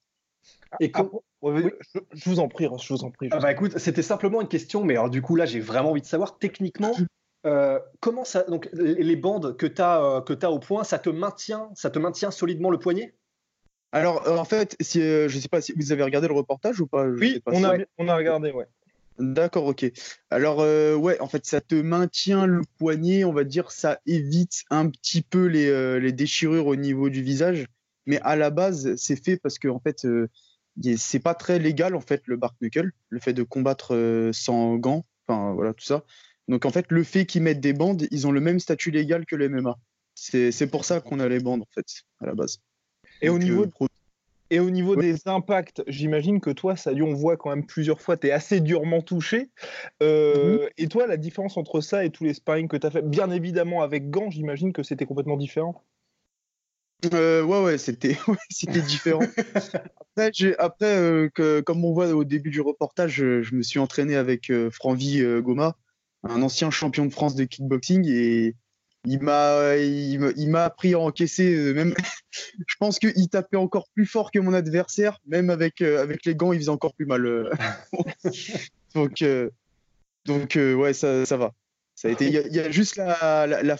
Et 0.79 0.91
Ah, 0.93 1.03
Oui. 1.41 1.63
je, 1.93 1.99
je 2.13 2.29
vous 2.29 2.39
en 2.39 2.47
prie, 2.47 2.67
je 2.81 2.93
vous 2.93 3.03
en 3.03 3.11
prie. 3.11 3.29
Ah 3.31 3.39
bah 3.39 3.51
écoute, 3.51 3.77
c'était 3.77 4.01
simplement 4.01 4.41
une 4.41 4.47
question, 4.47 4.83
mais 4.83 4.93
alors 4.95 5.09
du 5.09 5.21
coup 5.21 5.35
là 5.35 5.45
j'ai 5.45 5.59
vraiment 5.59 5.91
envie 5.91 6.01
de 6.01 6.05
savoir 6.05 6.37
techniquement 6.37 6.91
euh, 7.45 7.79
comment 7.99 8.25
ça 8.25 8.43
donc 8.43 8.69
les 8.73 9.15
bandes 9.15 9.55
que 9.57 9.65
tu 9.65 9.81
as 9.81 10.23
que 10.25 10.33
tu 10.33 10.45
au 10.45 10.59
point, 10.59 10.83
ça 10.83 10.99
te 10.99 11.09
maintient 11.09 11.69
ça 11.75 11.89
te 11.89 11.99
maintient 11.99 12.31
solidement 12.31 12.69
le 12.69 12.79
poignet? 12.79 13.15
Alors 13.91 14.27
euh, 14.27 14.37
en 14.37 14.45
fait, 14.45 14.75
si, 14.81 15.01
euh, 15.01 15.29
je 15.29 15.39
sais 15.39 15.47
pas 15.47 15.61
si 15.61 15.73
vous 15.73 15.91
avez 15.91 16.03
regardé 16.03 16.27
le 16.27 16.33
reportage 16.33 16.81
ou 16.81 16.87
pas. 16.87 17.05
je 17.07 17.17
sais 17.19 17.33
Oui, 17.33 17.41
pas 17.43 17.53
on 17.53 17.59
si- 17.59 17.65
a, 17.65 17.77
on 17.97 18.07
a 18.09 18.15
regardé, 18.17 18.51
ouais. 18.51 18.67
D'accord, 19.19 19.65
ok. 19.65 19.91
Alors, 20.29 20.61
euh, 20.61 20.95
ouais, 20.95 21.19
en 21.19 21.27
fait, 21.27 21.45
ça 21.45 21.59
te 21.61 21.75
maintient 21.75 22.45
le 22.45 22.61
poignet, 22.77 23.23
on 23.23 23.33
va 23.33 23.43
dire, 23.43 23.71
ça 23.71 23.99
évite 24.05 24.63
un 24.69 24.89
petit 24.89 25.21
peu 25.21 25.45
les, 25.45 25.67
euh, 25.67 25.99
les 25.99 26.11
déchirures 26.11 26.67
au 26.67 26.75
niveau 26.75 27.09
du 27.09 27.23
visage. 27.23 27.65
Mais 28.05 28.19
à 28.21 28.35
la 28.35 28.51
base, 28.51 28.95
c'est 28.95 29.21
fait 29.21 29.37
parce 29.37 29.57
que, 29.59 29.67
en 29.67 29.79
fait, 29.79 30.05
euh, 30.05 30.29
c'est 30.97 31.19
pas 31.19 31.33
très 31.33 31.57
légal, 31.59 31.95
en 31.95 32.01
fait, 32.01 32.21
le 32.27 32.37
bark 32.37 32.55
knuckle, 32.61 32.91
le 33.09 33.19
fait 33.19 33.33
de 33.33 33.43
combattre 33.43 34.29
sans 34.33 34.75
gants, 34.75 35.05
enfin, 35.27 35.53
voilà, 35.53 35.73
tout 35.73 35.83
ça. 35.85 36.03
Donc, 36.47 36.65
en 36.65 36.69
fait, 36.69 36.85
le 36.89 37.03
fait 37.03 37.25
qu'ils 37.25 37.41
mettent 37.41 37.59
des 37.59 37.73
bandes, 37.73 38.07
ils 38.11 38.27
ont 38.27 38.31
le 38.31 38.39
même 38.39 38.59
statut 38.59 38.91
légal 38.91 39.25
que 39.25 39.35
le 39.35 39.49
MMA. 39.49 39.75
C'est 40.13 40.67
pour 40.71 40.85
ça 40.85 41.01
qu'on 41.01 41.19
a 41.19 41.27
les 41.27 41.39
bandes, 41.39 41.61
en 41.63 41.67
fait, 41.73 41.85
à 42.21 42.27
la 42.27 42.35
base. 42.35 42.59
Et 43.21 43.29
au 43.29 43.39
niveau 43.39 43.65
pro- 43.67 43.87
Et 44.49 44.59
au 44.59 44.69
niveau 44.69 44.95
des 44.95 45.27
impacts, 45.27 45.83
j'imagine 45.87 46.39
que 46.39 46.49
toi, 46.49 46.75
est, 46.77 47.01
on 47.01 47.13
voit 47.13 47.37
quand 47.37 47.49
même 47.49 47.65
plusieurs 47.65 48.01
fois, 48.01 48.17
tu 48.17 48.27
es 48.27 48.31
assez 48.31 48.61
durement 48.61 49.01
touché. 49.01 49.49
Euh, 50.01 50.69
Et 50.77 50.87
toi, 50.87 51.07
la 51.07 51.17
différence 51.17 51.57
entre 51.57 51.81
ça 51.81 52.05
et 52.05 52.09
tous 52.09 52.23
les 52.23 52.33
sparring 52.33 52.67
que 52.67 52.77
tu 52.77 52.87
as 52.87 52.91
fait, 52.91 53.01
bien 53.01 53.29
évidemment 53.29 53.81
avec 53.81 54.09
gants, 54.09 54.29
j'imagine 54.29 54.73
que 54.73 54.83
c'était 54.83 55.05
complètement 55.05 55.37
différent. 55.37 55.83
Euh, 57.13 57.43
ouais, 57.43 57.63
ouais, 57.63 57.77
c'était 57.77 58.17
ouais, 58.27 58.37
c'était 58.49 58.81
différent. 58.81 59.21
après, 60.57 60.97
euh, 60.97 61.29
que, 61.33 61.61
comme 61.61 61.85
on 61.85 61.93
voit 61.93 62.09
au 62.09 62.23
début 62.23 62.49
du 62.49 62.61
reportage, 62.61 63.11
je, 63.15 63.41
je 63.41 63.55
me 63.55 63.61
suis 63.61 63.79
entraîné 63.79 64.15
avec 64.15 64.49
euh, 64.49 64.71
Franvi 64.71 65.21
Goma, 65.41 65.75
un 66.23 66.41
ancien 66.41 66.71
champion 66.71 67.05
de 67.05 67.11
France 67.11 67.35
de 67.35 67.43
kickboxing. 67.43 68.07
Et 68.07 68.55
il 69.07 69.21
m'a 69.21 69.75
il, 69.77 70.49
m'a 70.49 70.65
appris 70.65 70.93
à 70.93 70.99
encaisser 70.99 71.53
euh, 71.53 71.73
même 71.73 71.93
je 72.67 72.75
pense 72.77 72.99
qu'il 72.99 73.29
tapait 73.29 73.57
encore 73.57 73.87
plus 73.93 74.05
fort 74.05 74.31
que 74.31 74.39
mon 74.39 74.53
adversaire 74.53 75.19
même 75.25 75.49
avec 75.49 75.81
euh, 75.81 76.01
avec 76.01 76.25
les 76.25 76.35
gants 76.35 76.51
il 76.51 76.59
faisait 76.59 76.69
encore 76.69 76.93
plus 76.93 77.05
mal 77.05 77.25
euh. 77.25 77.49
donc 78.95 79.23
donc 80.25 80.55
ouais 80.55 80.93
ça, 80.93 81.25
ça 81.25 81.37
va. 81.37 81.53
Ça 81.95 82.09
a 82.09 82.11
été 82.11 82.27
il 82.27 82.33
y, 82.33 82.59
a 82.59 82.69
juste 82.69 82.97
la, 82.97 83.47
la, 83.47 83.63
la, 83.63 83.77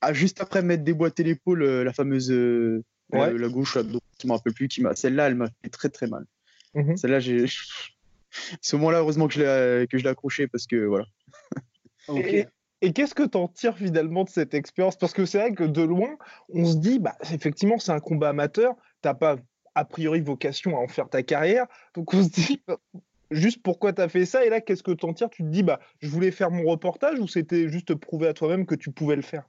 ah, 0.00 0.12
juste 0.14 0.40
après 0.40 0.62
m'être 0.62 0.84
déboîté 0.84 1.24
l'épaule 1.24 1.64
la 1.64 1.92
fameuse 1.92 2.30
la, 3.12 3.48
gauche 3.48 3.74
là, 3.74 3.82
donc, 3.82 4.00
je 4.22 4.26
me 4.26 4.32
rappelle 4.32 4.54
plus 4.54 4.68
qui 4.68 4.80
m'a 4.82 4.94
celle-là 4.94 5.26
elle 5.26 5.34
m'a 5.34 5.48
fait 5.62 5.68
très 5.68 5.88
très 5.88 6.06
mal. 6.06 6.24
Mhm. 6.74 6.96
celle-là 6.96 7.18
j'ai 7.18 7.46
ce 8.62 8.76
moment-là 8.76 9.00
heureusement 9.00 9.26
que 9.26 9.34
je 9.34 9.40
l'ai 9.40 9.86
que 9.88 9.98
je 9.98 10.04
l'ai 10.04 10.10
accroché 10.10 10.46
parce 10.46 10.66
que 10.66 10.76
voilà. 10.76 11.06
Ok 12.08 12.46
et 12.82 12.92
qu'est-ce 12.92 13.14
que 13.14 13.22
tu 13.22 13.38
en 13.38 13.46
tires 13.46 13.78
finalement 13.78 14.24
de 14.24 14.28
cette 14.28 14.54
expérience? 14.54 14.98
Parce 14.98 15.12
que 15.12 15.24
c'est 15.24 15.38
vrai 15.38 15.54
que 15.54 15.62
de 15.62 15.82
loin, 15.82 16.18
on 16.52 16.64
se 16.64 16.76
dit, 16.76 16.98
bah, 16.98 17.16
effectivement, 17.32 17.78
c'est 17.78 17.92
un 17.92 18.00
combat 18.00 18.30
amateur, 18.30 18.74
tu 19.02 19.08
n'as 19.08 19.14
pas 19.14 19.36
a 19.74 19.84
priori 19.84 20.20
vocation 20.20 20.76
à 20.76 20.80
en 20.80 20.88
faire 20.88 21.08
ta 21.08 21.22
carrière, 21.22 21.66
donc 21.94 22.12
on 22.12 22.22
se 22.24 22.28
dit, 22.28 22.62
juste 23.30 23.62
pourquoi 23.62 23.92
tu 23.92 24.02
as 24.02 24.08
fait 24.08 24.26
ça? 24.26 24.44
Et 24.44 24.50
là, 24.50 24.60
qu'est-ce 24.60 24.82
que 24.82 24.90
tu 24.90 25.06
en 25.06 25.14
tires? 25.14 25.30
Tu 25.30 25.44
te 25.44 25.48
dis, 25.48 25.62
bah, 25.62 25.78
je 26.00 26.08
voulais 26.08 26.32
faire 26.32 26.50
mon 26.50 26.64
reportage 26.64 27.20
ou 27.20 27.28
c'était 27.28 27.68
juste 27.68 27.94
prouver 27.94 28.26
à 28.26 28.34
toi-même 28.34 28.66
que 28.66 28.74
tu 28.74 28.90
pouvais 28.90 29.16
le 29.16 29.22
faire? 29.22 29.48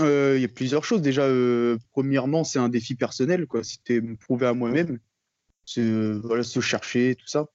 Euh, 0.00 0.34
Il 0.36 0.42
y 0.42 0.46
a 0.46 0.48
plusieurs 0.48 0.84
choses. 0.84 1.02
Déjà, 1.02 1.24
euh, 1.24 1.76
premièrement, 1.92 2.44
c'est 2.44 2.58
un 2.58 2.70
défi 2.70 2.94
personnel, 2.94 3.46
quoi. 3.46 3.62
C'était 3.62 4.00
me 4.00 4.16
prouver 4.16 4.46
à 4.46 4.54
moi-même, 4.54 4.98
voilà, 5.76 6.42
se 6.42 6.60
chercher, 6.60 7.14
tout 7.14 7.28
ça. 7.28 7.46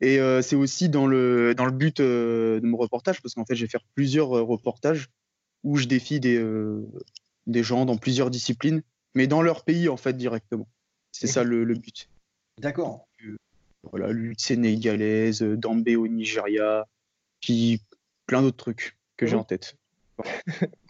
Et 0.00 0.18
euh, 0.20 0.42
c'est 0.42 0.56
aussi 0.56 0.88
dans 0.88 1.06
le, 1.06 1.54
dans 1.54 1.64
le 1.64 1.72
but 1.72 2.00
euh, 2.00 2.60
de 2.60 2.66
mon 2.66 2.76
reportage, 2.76 3.22
parce 3.22 3.34
qu'en 3.34 3.44
fait, 3.44 3.54
je 3.54 3.64
vais 3.64 3.70
faire 3.70 3.84
plusieurs 3.94 4.36
euh, 4.36 4.42
reportages 4.42 5.08
où 5.64 5.78
je 5.78 5.86
défie 5.86 6.20
des, 6.20 6.40
des 7.46 7.62
gens 7.64 7.86
dans 7.86 7.96
plusieurs 7.96 8.30
disciplines, 8.30 8.82
mais 9.14 9.26
dans 9.26 9.42
leur 9.42 9.64
pays, 9.64 9.88
en 9.88 9.96
fait, 9.96 10.12
directement. 10.16 10.68
C'est 11.10 11.26
ça 11.26 11.42
le, 11.42 11.64
le 11.64 11.74
but. 11.74 12.08
D'accord. 12.60 13.08
Voilà, 13.90 14.12
lutte 14.12 14.40
sénégalaise, 14.40 15.42
Dambé 15.42 15.96
au 15.96 16.06
Nigeria, 16.06 16.86
puis 17.40 17.80
plein 18.26 18.42
d'autres 18.42 18.56
trucs 18.56 18.96
que 19.16 19.26
j'ai 19.26 19.34
en 19.34 19.44
tête. 19.44 19.76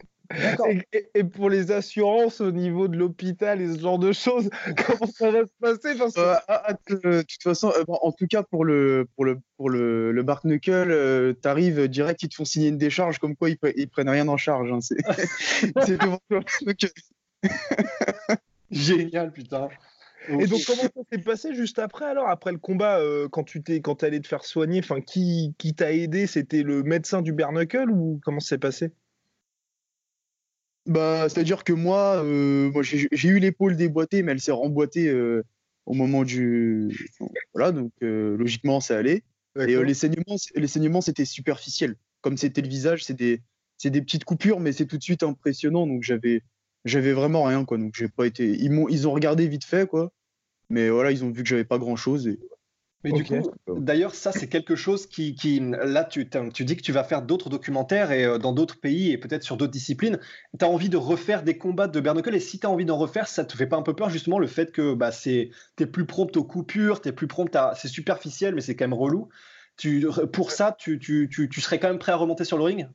Et, 1.15 1.25
pour 1.25 1.51
les 1.51 1.71
assurances 1.71 2.41
au 2.41 2.51
niveau 2.51 2.89
de 2.89 2.97
l'hôpital 2.97 3.61
et 3.61 3.75
ce 3.75 3.79
genre 3.79 3.99
de 3.99 4.13
choses, 4.13 4.49
comment 4.87 5.11
ça 5.11 5.31
va 5.31 5.45
se 5.45 5.53
passer? 5.61 5.99
Parce 5.99 6.17
euh, 6.17 6.35
ah, 6.49 6.63
ah, 6.67 6.75
De 6.89 7.23
toute 7.23 7.43
façon, 7.43 7.73
euh, 7.77 7.85
en 7.89 8.13
tout 8.13 8.27
cas 8.27 8.43
pour 8.43 8.65
le 8.65 9.07
pour 9.15 9.25
le 9.25 9.39
pour 9.57 9.71
le, 9.71 10.13
le 10.13 10.23
Bark 10.23 10.45
Knuckle, 10.45 10.91
euh, 10.91 11.33
t'arrives 11.33 11.89
direct, 11.89 12.23
ils 12.23 12.29
te 12.29 12.35
font 12.35 12.45
signer 12.45 12.69
une 12.69 12.79
décharge 12.79 13.19
comme 13.19 13.37
quoi 13.37 13.51
ils, 13.51 13.59
ils 13.77 13.89
prennent 13.89 14.09
rien 14.09 14.29
en 14.29 14.37
charge. 14.37 14.73
Hein, 14.73 14.81
c'est 14.81 14.97
Génial, 18.71 19.33
putain. 19.33 19.69
Et 20.29 20.47
donc 20.47 20.61
comment 20.67 20.83
ça 20.83 21.03
s'est 21.13 21.23
passé 21.23 21.55
juste 21.55 21.79
après 21.79 22.07
alors 22.07 22.29
après 22.29 22.51
le 22.51 22.59
combat 22.59 23.01
quand 23.31 23.45
tu 23.45 23.63
t'es 23.63 23.81
quand 23.81 24.03
allé 24.03 24.21
te 24.21 24.27
faire 24.27 24.45
soigner 24.45 24.81
enfin 24.81 25.01
qui 25.01 25.55
qui 25.57 25.73
t'a 25.73 25.93
aidé? 25.93 26.27
C'était 26.27 26.65
le 26.65 26.83
médecin 26.83 27.23
du 27.23 27.33
Bernacle 27.33 27.91
ou 27.91 28.21
comment 28.25 28.41
ça 28.41 28.49
s'est 28.49 28.59
passé? 28.59 28.91
Bah, 30.87 31.29
c'est-à-dire 31.29 31.65
que 31.65 31.73
moi, 31.73 32.23
euh, 32.25 32.71
moi 32.71 32.83
j'ai 32.83 33.29
eu 33.29 33.39
l'épaule 33.39 33.77
déboîtée, 33.77 34.23
mais 34.23 34.33
elle 34.33 34.41
s'est 34.41 34.53
remboîtée 34.53 35.09
euh, 35.09 35.43
au 35.85 35.95
moment 35.95 36.25
du. 36.25 37.11
Voilà, 37.55 37.73
donc 37.73 37.93
euh, 38.03 38.37
logiquement, 38.37 38.81
ça 38.81 38.99
allait. 38.99 39.23
Et 39.59 39.83
les 39.83 39.95
saignements, 39.95 40.37
les 40.55 40.67
saignements 40.67 41.01
c'était 41.01 41.25
superficiel. 41.25 41.97
Comme 42.21 42.37
c'était 42.37 42.61
le 42.61 42.69
visage, 42.69 43.05
c'est 43.05 43.15
des, 43.15 43.41
des 43.85 44.03
petites 44.03 44.25
coupures, 44.25 44.61
mais 44.61 44.73
c'est 44.73 44.87
tout 44.87 44.99
de 44.99 45.03
suite 45.03 45.23
impressionnant. 45.23 45.87
Donc 45.87 46.03
j'avais, 46.03 46.43
j'avais 46.85 47.13
vraiment 47.13 47.45
rien, 47.45 47.65
quoi. 47.65 47.79
Donc 47.79 47.95
j'ai 47.97 48.09
pas 48.09 48.27
été. 48.27 48.49
Ils 48.49 48.71
m'ont, 48.71 48.89
ils 48.89 49.09
ont 49.09 49.13
regardé 49.13 49.49
vite 49.49 49.65
fait, 49.65 49.89
quoi. 49.89 50.13
Mais 50.69 50.91
voilà, 50.91 51.11
ils 51.11 51.25
ont 51.25 51.31
vu 51.31 51.43
que 51.43 51.49
j'avais 51.49 51.65
pas 51.65 51.79
grand-chose. 51.79 52.29
Et 52.29 52.39
mais 53.05 53.13
du 53.13 53.25
coup, 53.25 53.53
d'ailleurs, 53.69 54.15
ça, 54.15 54.33
c'est 54.33 54.49
quelque 54.49 54.75
chose 54.75 55.07
qui, 55.07 55.35
qui 55.35 55.61
là, 55.61 56.05
tu, 56.05 56.29
tu, 56.53 56.65
dis 56.65 56.77
que 56.77 56.83
tu 56.83 56.93
vas 56.93 57.05
faire 57.05 57.23
d'autres 57.23 57.51
documentaires 57.51 58.11
et 58.11 58.25
euh, 58.25 58.39
dans 58.39 58.53
d'autres 58.53 58.81
pays 58.81 59.13
et 59.13 59.19
peut-être 59.19 59.43
sur 59.43 59.57
d'autres 59.57 59.73
disciplines. 59.73 60.19
Tu 60.59 60.65
as 60.65 60.69
envie 60.69 60.89
de 60.89 60.97
refaire 60.97 61.43
des 61.43 61.57
combats 61.57 61.89
de 61.89 62.01
Bernacle 62.01 62.35
et 62.35 62.41
si 62.41 62.59
tu 62.59 62.67
as 62.67 62.71
envie 62.71 62.85
d'en 62.85 62.99
refaire, 62.99 63.29
ça 63.29 63.45
te 63.45 63.57
fait 63.57 63.67
pas 63.67 63.77
un 63.77 63.83
peu 63.83 63.95
peur 63.95 64.11
justement 64.11 64.39
le 64.39 64.47
fait 64.47 64.73
que 64.73 64.95
bah, 64.95 65.11
tu 65.13 65.51
es 65.79 65.87
plus 65.87 66.07
prompt 66.07 66.37
aux 66.37 66.45
coupures, 66.45 67.01
tu 67.01 67.11
es 67.11 67.13
plus 67.13 67.29
prompt 67.29 67.55
à. 67.55 67.75
C'est 67.77 67.89
superficiel, 67.89 68.55
mais 68.55 68.61
c'est 68.61 68.75
quand 68.75 68.85
même 68.85 68.95
relou. 68.95 69.29
Tu, 69.77 70.07
pour 70.33 70.51
ça, 70.51 70.75
tu, 70.77 70.99
tu, 70.99 71.29
tu 71.31 71.61
serais 71.61 71.79
quand 71.79 71.89
même 71.89 71.99
prêt 71.99 72.13
à 72.13 72.17
remonter 72.17 72.45
sur 72.45 72.57
le 72.57 72.65
ring? 72.65 72.89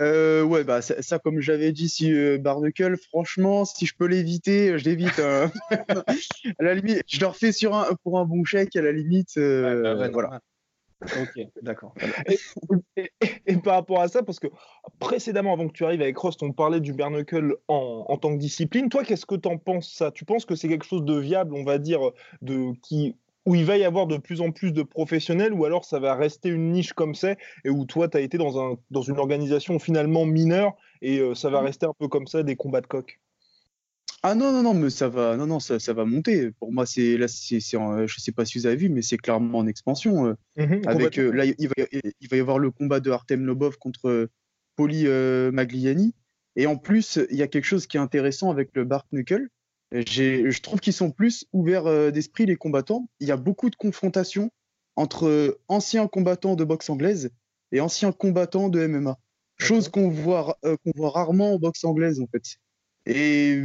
Euh, 0.00 0.42
ouais, 0.42 0.64
bah 0.64 0.82
ça, 0.82 1.18
comme 1.18 1.40
j'avais 1.40 1.72
dit, 1.72 1.88
si 1.88 2.12
euh, 2.12 2.38
Barnacle, 2.38 2.96
franchement, 2.96 3.64
si 3.64 3.86
je 3.86 3.94
peux 3.96 4.06
l'éviter, 4.06 4.78
je 4.78 4.84
l'évite. 4.84 5.18
Hein. 5.20 5.50
à 6.58 6.62
la 6.62 6.74
limite, 6.74 7.02
je 7.06 7.20
le 7.20 7.26
refais 7.26 7.52
sur 7.52 7.74
un, 7.74 7.94
pour 8.02 8.18
un 8.18 8.24
bon 8.24 8.44
chèque, 8.44 8.74
à 8.76 8.82
la 8.82 8.92
limite. 8.92 9.36
Euh, 9.36 9.94
bah, 9.96 10.10
voilà. 10.12 10.40
Ok, 11.02 11.46
d'accord. 11.62 11.94
Et, 13.46 13.56
par 13.56 13.74
rapport 13.74 14.00
à 14.00 14.08
ça, 14.08 14.22
parce 14.22 14.40
que 14.40 14.46
précédemment, 14.98 15.52
avant 15.52 15.68
que 15.68 15.72
tu 15.72 15.84
arrives 15.84 16.00
avec 16.00 16.16
Rost, 16.16 16.42
on 16.42 16.52
parlait 16.52 16.80
du 16.80 16.92
Bernacle 16.94 17.56
en, 17.68 18.06
en 18.08 18.16
tant 18.16 18.32
que 18.32 18.38
discipline. 18.38 18.88
Toi, 18.88 19.04
qu'est-ce 19.04 19.26
que 19.26 19.34
tu 19.34 19.48
en 19.48 19.58
penses 19.58 19.92
ça? 19.92 20.10
Tu 20.10 20.24
penses 20.24 20.46
que 20.46 20.54
c'est 20.54 20.68
quelque 20.68 20.86
chose 20.86 21.04
de 21.04 21.16
viable, 21.18 21.54
on 21.54 21.64
va 21.64 21.78
dire, 21.78 22.00
de 22.40 22.72
qui 22.80 23.16
où 23.46 23.54
il 23.54 23.64
va 23.64 23.76
y 23.76 23.84
avoir 23.84 24.06
de 24.06 24.16
plus 24.16 24.40
en 24.40 24.50
plus 24.50 24.72
de 24.72 24.82
professionnels, 24.82 25.52
ou 25.52 25.64
alors 25.64 25.84
ça 25.84 25.98
va 25.98 26.14
rester 26.14 26.48
une 26.48 26.72
niche 26.72 26.92
comme 26.92 27.14
ça, 27.14 27.34
et 27.64 27.70
où 27.70 27.84
toi, 27.84 28.08
tu 28.08 28.16
as 28.16 28.20
été 28.20 28.38
dans, 28.38 28.58
un, 28.60 28.76
dans 28.90 29.02
une 29.02 29.18
organisation 29.18 29.78
finalement 29.78 30.24
mineure, 30.24 30.74
et 31.02 31.18
euh, 31.18 31.34
ça 31.34 31.50
va 31.50 31.60
mmh. 31.60 31.64
rester 31.64 31.86
un 31.86 31.94
peu 31.98 32.08
comme 32.08 32.26
ça, 32.26 32.42
des 32.42 32.56
combats 32.56 32.80
de 32.80 32.86
coq 32.86 33.20
ah 34.26 34.34
non, 34.34 34.52
non, 34.52 34.62
non, 34.62 34.72
mais 34.72 34.88
ça 34.88 35.06
va, 35.06 35.36
non, 35.36 35.46
non, 35.46 35.60
ça, 35.60 35.78
ça 35.78 35.92
va 35.92 36.06
monter. 36.06 36.50
Pour 36.52 36.72
moi, 36.72 36.86
c'est 36.86 37.18
là, 37.18 37.28
c'est, 37.28 37.60
je 37.60 38.14
sais 38.16 38.32
pas 38.32 38.46
si 38.46 38.58
vous 38.58 38.64
avez 38.64 38.76
vu, 38.76 38.88
mais 38.88 39.02
c'est 39.02 39.18
clairement 39.18 39.58
en 39.58 39.66
expansion. 39.66 40.28
Euh, 40.28 40.34
mmh 40.56 40.80
avec 40.86 41.18
euh, 41.18 41.30
là, 41.30 41.44
il 41.44 41.68
va, 41.68 41.74
il 41.92 42.28
va 42.30 42.36
y 42.38 42.40
avoir 42.40 42.58
le 42.58 42.70
combat 42.70 43.00
de 43.00 43.10
Artem 43.10 43.44
Lobov 43.44 43.76
contre 43.76 44.30
Poli 44.76 45.04
Magliani. 45.52 46.14
Et 46.56 46.66
en 46.66 46.78
plus, 46.78 47.18
il 47.30 47.36
y 47.36 47.42
a 47.42 47.48
quelque 47.48 47.66
chose 47.66 47.86
qui 47.86 47.98
est 47.98 48.00
intéressant 48.00 48.50
avec 48.50 48.70
le 48.72 48.84
Bart 48.84 49.04
Knuckle, 49.12 49.50
je 49.92 50.60
trouve 50.60 50.80
qu'ils 50.80 50.92
sont 50.92 51.10
plus 51.10 51.46
ouverts 51.52 51.86
euh, 51.86 52.10
d'esprit, 52.10 52.46
les 52.46 52.56
combattants. 52.56 53.08
Il 53.20 53.28
y 53.28 53.32
a 53.32 53.36
beaucoup 53.36 53.70
de 53.70 53.76
confrontations 53.76 54.50
entre 54.96 55.58
anciens 55.68 56.06
combattants 56.06 56.56
de 56.56 56.64
boxe 56.64 56.90
anglaise 56.90 57.30
et 57.72 57.80
anciens 57.80 58.12
combattants 58.12 58.68
de 58.68 58.86
MMA. 58.86 59.18
Chose 59.58 59.88
qu'on 59.88 60.08
voit, 60.08 60.58
euh, 60.64 60.76
qu'on 60.84 60.92
voit 60.96 61.10
rarement 61.10 61.54
en 61.54 61.58
boxe 61.58 61.84
anglaise, 61.84 62.20
en 62.20 62.26
fait. 62.26 62.56
Et, 63.06 63.60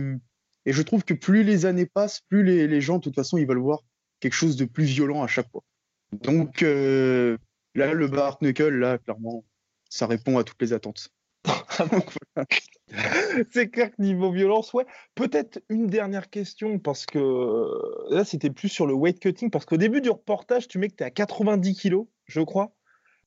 et, 0.66 0.74
je 0.74 0.82
trouve 0.82 1.04
que 1.04 1.14
plus 1.14 1.44
les 1.44 1.66
années 1.66 1.86
passent, 1.86 2.22
plus 2.28 2.44
les, 2.44 2.68
les, 2.68 2.82
gens, 2.82 2.98
de 2.98 3.04
toute 3.04 3.16
façon, 3.16 3.38
ils 3.38 3.48
veulent 3.48 3.58
voir 3.58 3.80
quelque 4.20 4.34
chose 4.34 4.56
de 4.56 4.66
plus 4.66 4.84
violent 4.84 5.24
à 5.24 5.28
chaque 5.28 5.50
fois. 5.50 5.64
Donc 6.12 6.64
euh, 6.64 7.38
là, 7.76 7.94
le 7.94 8.08
bar 8.08 8.40
Knuckle, 8.40 8.76
là, 8.76 8.98
clairement, 8.98 9.46
ça 9.90 10.08
répond 10.08 10.38
à 10.38 10.44
toutes 10.44 10.62
les 10.62 10.74
attentes. 10.74 11.10
c'est 13.52 13.70
clair 13.70 13.92
que 13.92 14.02
niveau 14.02 14.32
violence, 14.32 14.74
ouais. 14.74 14.86
Peut-être 15.16 15.62
une 15.70 15.88
dernière 15.88 16.30
question, 16.30 16.80
parce 16.80 17.06
que 17.06 17.20
euh, 17.20 18.06
là, 18.10 18.24
c'était 18.24 18.50
plus 18.50 18.70
sur 18.70 18.88
le 18.88 18.94
weight 18.94 19.20
cutting, 19.20 19.50
parce 19.50 19.66
qu'au 19.66 19.78
début 19.78 20.02
du 20.02 20.10
reportage, 20.10 20.68
tu 20.68 20.80
mets 20.80 20.90
que 20.90 20.96
tu 20.96 21.04
es 21.04 21.08
à 21.08 21.12
90 21.12 21.76
kilos, 21.76 22.08
je 22.26 22.42
crois. 22.42 22.74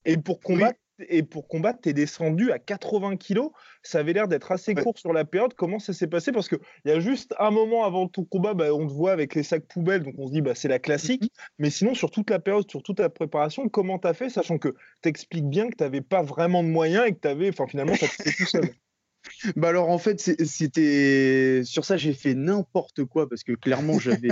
Et 0.05 0.17
pour 0.17 0.41
combattre, 0.41 0.79
et 1.09 1.23
pour 1.23 1.49
combattre, 1.49 1.81
tu 1.83 1.89
es 1.89 1.93
descendu 1.93 2.53
à 2.53 2.59
80 2.59 3.17
kilos. 3.17 3.51
Ça 3.83 3.99
avait 3.99 4.13
l'air 4.13 4.29
d'être 4.29 4.53
assez 4.53 4.75
court 4.75 4.99
sur 4.99 5.13
la 5.13 5.25
période. 5.25 5.55
Comment 5.55 5.79
ça 5.79 5.93
s'est 5.93 6.07
passé? 6.07 6.33
Parce 6.33 6.49
qu'il 6.49 6.59
y 6.85 6.91
a 6.91 7.01
juste 7.01 7.35
un 7.39 7.51
moment 7.51 7.85
avant 7.85 8.09
ton 8.09 8.25
combat, 8.25 8.55
bah, 8.55 8.73
on 8.73 8.87
te 8.87 8.93
voit 8.93 9.13
avec 9.13 9.35
les 9.35 9.43
sacs 9.43 9.67
poubelles, 9.67 10.03
donc 10.03 10.15
on 10.19 10.27
se 10.27 10.33
dit 10.33 10.41
bah, 10.41 10.55
c'est 10.55 10.69
la 10.69 10.79
classique. 10.79 11.25
Mm-hmm. 11.25 11.49
Mais 11.59 11.71
sinon, 11.71 11.95
sur 11.95 12.11
toute 12.11 12.31
la 12.31 12.39
période, 12.39 12.71
sur 12.71 12.83
toute 12.83 13.01
la 13.01 13.09
préparation, 13.09 13.69
comment 13.69 13.99
tu 13.99 14.09
as 14.09 14.15
fait, 14.15 14.29
sachant 14.29 14.59
que 14.59 14.75
tu 15.03 15.09
expliques 15.09 15.49
bien 15.49 15.69
que 15.69 15.77
tu 15.77 15.85
n'avais 15.85 16.03
pas 16.03 16.23
vraiment 16.23 16.63
de 16.63 16.69
moyens 16.69 17.07
et 17.07 17.13
que 17.13 17.21
tu 17.21 17.29
avais, 17.29 17.49
enfin 17.49 17.67
finalement, 17.67 17.95
ça 17.95 18.07
fait 18.07 18.33
tout 18.33 18.47
seul? 18.47 18.71
Bah 19.57 19.69
alors 19.69 19.89
en 19.89 19.99
fait 19.99 20.21
c'était 20.21 21.63
sur 21.65 21.85
ça 21.85 21.97
j'ai 21.97 22.13
fait 22.13 22.35
n'importe 22.35 23.05
quoi 23.05 23.29
parce 23.29 23.45
que 23.45 23.53
clairement 23.53 23.99
j'avais 23.99 24.31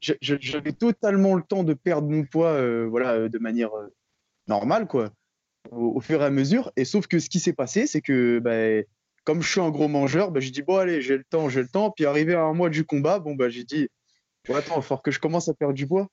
j'avais 0.20 0.72
totalement 0.72 1.34
le 1.34 1.42
temps 1.42 1.62
de 1.62 1.74
perdre 1.74 2.08
mon 2.08 2.24
poids 2.24 2.50
euh, 2.50 2.86
voilà 2.88 3.28
de 3.28 3.38
manière 3.38 3.72
euh, 3.74 3.86
normale 4.48 4.86
quoi 4.86 5.12
au, 5.70 6.00
fur 6.00 6.22
et 6.22 6.24
à 6.24 6.30
mesure. 6.30 6.72
Et 6.76 6.84
sauf 6.84 7.06
que 7.06 7.18
ce 7.18 7.28
qui 7.28 7.40
s'est 7.40 7.52
passé, 7.52 7.86
c'est 7.86 8.00
que 8.00 8.38
bah, 8.38 8.84
comme 9.24 9.42
je 9.42 9.50
suis 9.50 9.60
un 9.60 9.70
gros 9.70 9.88
mangeur, 9.88 10.30
bah, 10.30 10.40
j'ai 10.40 10.50
dit 10.50 10.62
bon 10.62 10.76
allez, 10.76 11.00
j'ai 11.02 11.16
le 11.16 11.24
temps, 11.24 11.48
j'ai 11.48 11.62
le 11.62 11.68
temps. 11.68 11.90
Puis 11.90 12.06
arrivé 12.06 12.34
à 12.34 12.42
un 12.42 12.54
mois 12.54 12.70
du 12.70 12.84
combat, 12.84 13.18
bon 13.18 13.34
bah 13.34 13.48
j'ai 13.48 13.64
dit 13.64 13.88
bon, 14.48 14.54
attends, 14.54 14.76
il 14.76 14.82
faut 14.82 14.96
que 14.98 15.10
je 15.10 15.20
commence 15.20 15.48
à 15.48 15.54
perdre 15.54 15.74
du 15.74 15.86
poids. 15.86 16.08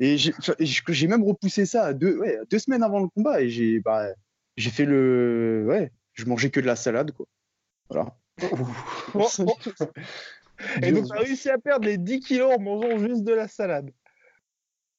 Et 0.00 0.16
j'ai 0.18 1.06
même 1.06 1.22
repoussé 1.22 1.66
ça 1.66 1.84
à 1.84 1.92
deux, 1.92 2.18
ouais, 2.18 2.38
deux 2.50 2.58
semaines 2.58 2.82
avant 2.82 3.00
le 3.00 3.08
combat 3.08 3.42
et 3.42 3.48
j'ai 3.48 3.78
bah, 3.80 4.08
j'ai 4.56 4.70
fait 4.70 4.86
le 4.86 5.64
ouais, 5.68 5.92
je 6.14 6.24
mangeais 6.24 6.50
que 6.50 6.60
de 6.60 6.66
la 6.66 6.76
salade 6.76 7.12
quoi. 7.12 7.26
Voilà. 7.90 8.16
et 10.82 10.92
donc 10.92 11.06
tu 11.06 11.12
as 11.12 11.20
réussi 11.20 11.50
à 11.50 11.58
perdre 11.58 11.86
les 11.86 11.98
10 11.98 12.20
kilos 12.20 12.52
en 12.56 12.60
mangeant 12.60 12.98
juste 12.98 13.24
de 13.24 13.32
la 13.32 13.48
salade. 13.48 13.90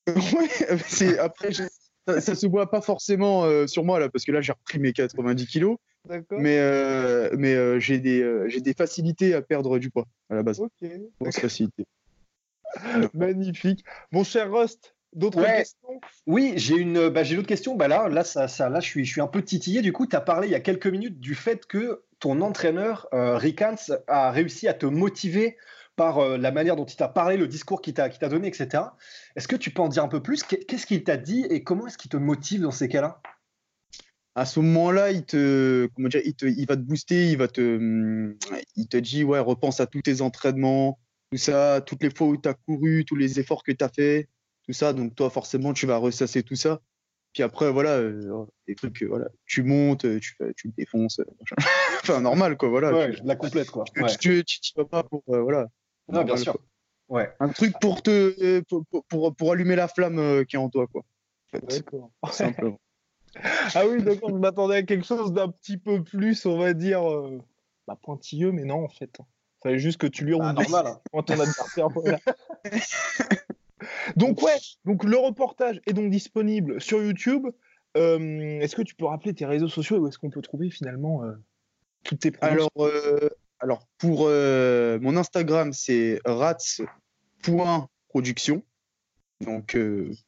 c'est 0.87 1.17
après 1.17 1.51
ça, 1.51 2.21
ça 2.21 2.35
se 2.35 2.45
voit 2.45 2.69
pas 2.69 2.81
forcément 2.81 3.45
euh, 3.45 3.65
sur 3.67 3.83
moi 3.83 3.99
là, 3.99 4.09
parce 4.09 4.23
que 4.25 4.31
là 4.31 4.41
j'ai 4.41 4.51
repris 4.51 4.79
mes 4.79 4.93
90 4.93 5.47
kilos. 5.47 5.77
D'accord. 6.07 6.39
Mais, 6.39 6.59
euh, 6.59 7.31
mais 7.37 7.55
euh, 7.55 7.79
j'ai 7.79 7.99
des, 7.99 8.21
euh, 8.21 8.47
j'ai 8.47 8.61
des 8.61 8.73
facilités 8.73 9.33
à 9.33 9.41
perdre 9.41 9.79
du 9.79 9.89
poids 9.89 10.05
à 10.29 10.35
la 10.35 10.43
base. 10.43 10.59
Ok. 10.59 10.71
Facilité. 11.31 11.85
Magnifique. 13.13 13.83
Mon 14.11 14.23
cher 14.23 14.51
Rust, 14.51 14.94
d'autres 15.15 15.41
Ouais. 15.41 15.57
questions? 15.57 15.99
Oui, 16.27 16.53
j'ai 16.57 16.75
une, 16.75 17.09
bah, 17.09 17.23
j'ai 17.23 17.33
une 17.33 17.39
autre 17.39 17.47
question. 17.47 17.75
Bah 17.75 17.87
là, 17.87 18.07
là, 18.09 18.23
ça, 18.23 18.47
ça, 18.47 18.69
là, 18.69 18.79
je 18.79 18.85
suis, 18.87 19.05
je 19.05 19.11
suis 19.11 19.21
un 19.21 19.27
peu 19.27 19.41
titillé. 19.43 19.81
Du 19.81 19.91
coup, 19.93 20.05
tu 20.05 20.15
as 20.15 20.21
parlé 20.21 20.47
il 20.47 20.51
y 20.51 20.55
a 20.55 20.59
quelques 20.59 20.87
minutes 20.87 21.19
du 21.19 21.35
fait 21.35 21.65
que 21.65 22.03
ton 22.19 22.41
entraîneur, 22.41 23.07
euh, 23.13 23.37
Rick 23.37 23.61
Hans, 23.61 23.75
a 24.07 24.31
réussi 24.31 24.67
à 24.67 24.73
te 24.73 24.85
motiver 24.85 25.57
par 25.95 26.19
euh, 26.19 26.37
la 26.37 26.51
manière 26.51 26.75
dont 26.75 26.85
il 26.85 26.95
t'a 26.95 27.07
parlé, 27.07 27.37
le 27.37 27.47
discours 27.47 27.81
qu'il 27.81 27.93
t'a, 27.93 28.09
qu'il 28.09 28.19
t'a 28.19 28.29
donné, 28.29 28.47
etc. 28.49 28.83
Est-ce 29.35 29.47
que 29.47 29.55
tu 29.55 29.71
peux 29.71 29.81
en 29.81 29.87
dire 29.87 30.03
un 30.03 30.07
peu 30.09 30.21
plus? 30.21 30.43
Qu'est- 30.43 30.65
Qu'est-ce 30.65 30.85
qu'il 30.85 31.03
t'a 31.03 31.17
dit 31.17 31.45
et 31.49 31.63
comment 31.63 31.87
est-ce 31.87 31.97
qu'il 31.97 32.11
te 32.11 32.17
motive 32.17 32.61
dans 32.61 32.71
ces 32.71 32.87
cas-là? 32.89 33.21
À 34.37 34.45
ce 34.45 34.59
moment-là, 34.59 35.11
il 35.11 35.23
te, 35.25 35.87
comment 35.95 36.09
dire, 36.09 36.21
il 36.25 36.35
te, 36.35 36.45
il 36.45 36.65
va 36.67 36.75
te 36.75 36.81
booster, 36.81 37.31
il 37.31 37.37
va 37.37 37.47
te, 37.47 37.61
hum, 37.77 38.37
il 38.75 38.87
te 38.87 38.97
dit 38.97 39.23
ouais, 39.23 39.39
repense 39.39 39.79
à 39.79 39.87
tous 39.87 40.01
tes 40.01 40.19
entraînements, 40.19 40.99
tout 41.31 41.37
ça, 41.37 41.79
toutes 41.79 42.03
les 42.03 42.09
fois 42.13 42.27
où 42.27 42.35
tu 42.35 42.49
as 42.49 42.53
couru, 42.53 43.05
tous 43.05 43.15
les 43.15 43.39
efforts 43.39 43.63
que 43.63 43.71
tu 43.71 43.83
as 43.83 43.87
fait, 43.89 44.27
tout 44.65 44.73
ça. 44.73 44.93
Donc 44.93 45.15
toi, 45.15 45.29
forcément, 45.29 45.73
tu 45.73 45.85
vas 45.85 45.97
ressasser 45.97 46.43
tout 46.43 46.55
ça. 46.55 46.81
Puis 47.33 47.43
après, 47.43 47.69
voilà, 47.71 47.97
euh, 47.97 48.45
des 48.65 48.75
trucs, 48.75 49.03
euh, 49.03 49.07
voilà, 49.07 49.27
tu 49.45 49.61
montes, 49.61 50.05
euh, 50.05 50.19
tu, 50.21 50.37
tu 50.55 50.67
le 50.67 50.73
défonces, 50.77 51.19
euh, 51.19 51.25
enfin 52.01 52.21
normal 52.21 52.55
quoi, 52.55 52.69
voilà. 52.69 52.93
Ouais, 52.93 53.11
tu, 53.11 53.21
la 53.25 53.35
complète, 53.35 53.69
quoi. 53.71 53.83
tu, 53.93 54.01
Ouais. 54.01 54.09
tu, 54.17 54.43
tu- 54.45 54.61
tu 54.61 54.71
vas 54.77 54.85
pas 54.85 55.03
pour, 55.03 55.21
euh, 55.29 55.41
voilà. 55.41 55.67
Non, 56.07 56.23
bien 56.23 56.37
sûr. 56.37 56.53
quoi. 56.53 56.61
Ouais. 57.09 57.33
Un 57.41 57.49
truc 57.49 57.73
pour 57.81 58.01
te, 58.01 58.61
pour, 58.61 58.85
pour- 59.09 59.35
pour, 59.35 59.51
allumer 59.51 59.75
la 59.75 59.89
flamme 59.89 60.45
qui 60.45 60.55
est 60.55 60.59
en 60.59 60.69
toi, 60.69 60.87
quoi. 60.87 61.01
En 61.01 61.59
fait, 61.59 61.65
D'accord. 61.65 62.09
simplement. 62.31 62.79
Ah 63.75 63.85
oui, 63.85 64.01
d'accord, 64.01 64.29
je 64.29 64.35
m'attendais 64.35 64.77
à 64.77 64.83
quelque 64.83 65.05
chose 65.05 65.33
d'un 65.33 65.49
petit 65.49 65.75
peu 65.77 66.01
plus, 66.01 66.45
on 66.45 66.57
va 66.57 66.71
dire, 66.73 67.01
bah, 67.85 67.99
pointilleux, 68.01 68.53
mais 68.53 68.63
non, 68.63 68.85
en 68.85 68.87
fait. 68.87 69.19
Il 69.19 69.61
fallait 69.61 69.79
juste 69.79 69.99
que 69.99 70.07
tu 70.07 70.23
lui 70.23 70.35
Ah, 70.35 70.37
roules 70.37 70.53
normal. 70.53 70.87
hein. 70.87 71.01
quand 71.75 71.89
voilà. 71.89 72.19
Donc 74.15 74.41
ouais, 74.41 74.57
donc 74.85 75.03
le 75.03 75.17
reportage 75.17 75.81
est 75.85 75.93
donc 75.93 76.09
disponible 76.11 76.79
sur 76.81 77.03
YouTube. 77.03 77.45
Euh, 77.97 78.59
est-ce 78.59 78.75
que 78.75 78.81
tu 78.81 78.95
peux 78.95 79.05
rappeler 79.05 79.33
tes 79.33 79.45
réseaux 79.45 79.69
sociaux 79.69 79.97
et 79.97 79.99
où 79.99 80.07
est-ce 80.07 80.17
qu'on 80.19 80.29
peut 80.29 80.41
trouver 80.41 80.69
finalement 80.69 81.23
euh, 81.23 81.31
toutes 82.03 82.19
tes 82.19 82.31
Alors, 82.41 82.69
euh, 82.79 83.29
alors 83.59 83.87
pour 83.97 84.25
euh, 84.27 84.99
mon 84.99 85.15
Instagram, 85.17 85.71
c'est 85.73 86.19
rats.production, 86.25 88.63
donc 89.41 89.77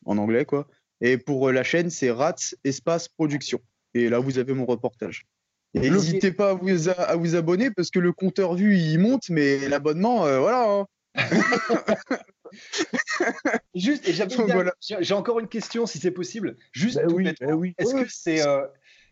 en 0.05 0.17
anglais 0.17 0.45
quoi. 0.45 0.67
Et 1.01 1.17
pour 1.17 1.51
la 1.51 1.63
chaîne, 1.63 1.89
c'est 1.89 2.11
rats 2.11 2.35
espace 2.63 3.07
production. 3.07 3.59
Et 3.93 4.09
là, 4.09 4.19
vous 4.19 4.39
avez 4.39 4.53
mon 4.53 4.65
reportage. 4.65 5.25
Et 5.73 5.89
n'hésitez 5.91 6.31
pas 6.31 6.51
à 6.51 6.53
vous, 6.53 6.89
a- 6.89 6.93
à 6.93 7.15
vous 7.15 7.35
abonner 7.35 7.71
parce 7.71 7.91
que 7.91 7.99
le 7.99 8.11
compteur 8.13 8.55
vu 8.55 8.77
il 8.77 8.99
monte, 8.99 9.29
mais 9.29 9.67
l'abonnement, 9.69 10.19
voilà. 10.39 10.65
hein. 10.69 10.85
Juste, 13.75 14.07
et 14.07 14.13
voilà. 14.45 14.73
j'ai 14.79 15.13
encore 15.13 15.39
une 15.39 15.47
question, 15.47 15.85
si 15.85 15.99
c'est 15.99 16.11
possible. 16.11 16.57
Juste, 16.71 16.97
Bah 16.97 17.03
oui, 17.13 17.29
bah 17.39 17.55
oui. 17.55 17.73
est-ce 17.77 17.93
que 17.93 18.09
c'est 18.09 18.45
euh, 18.45 18.65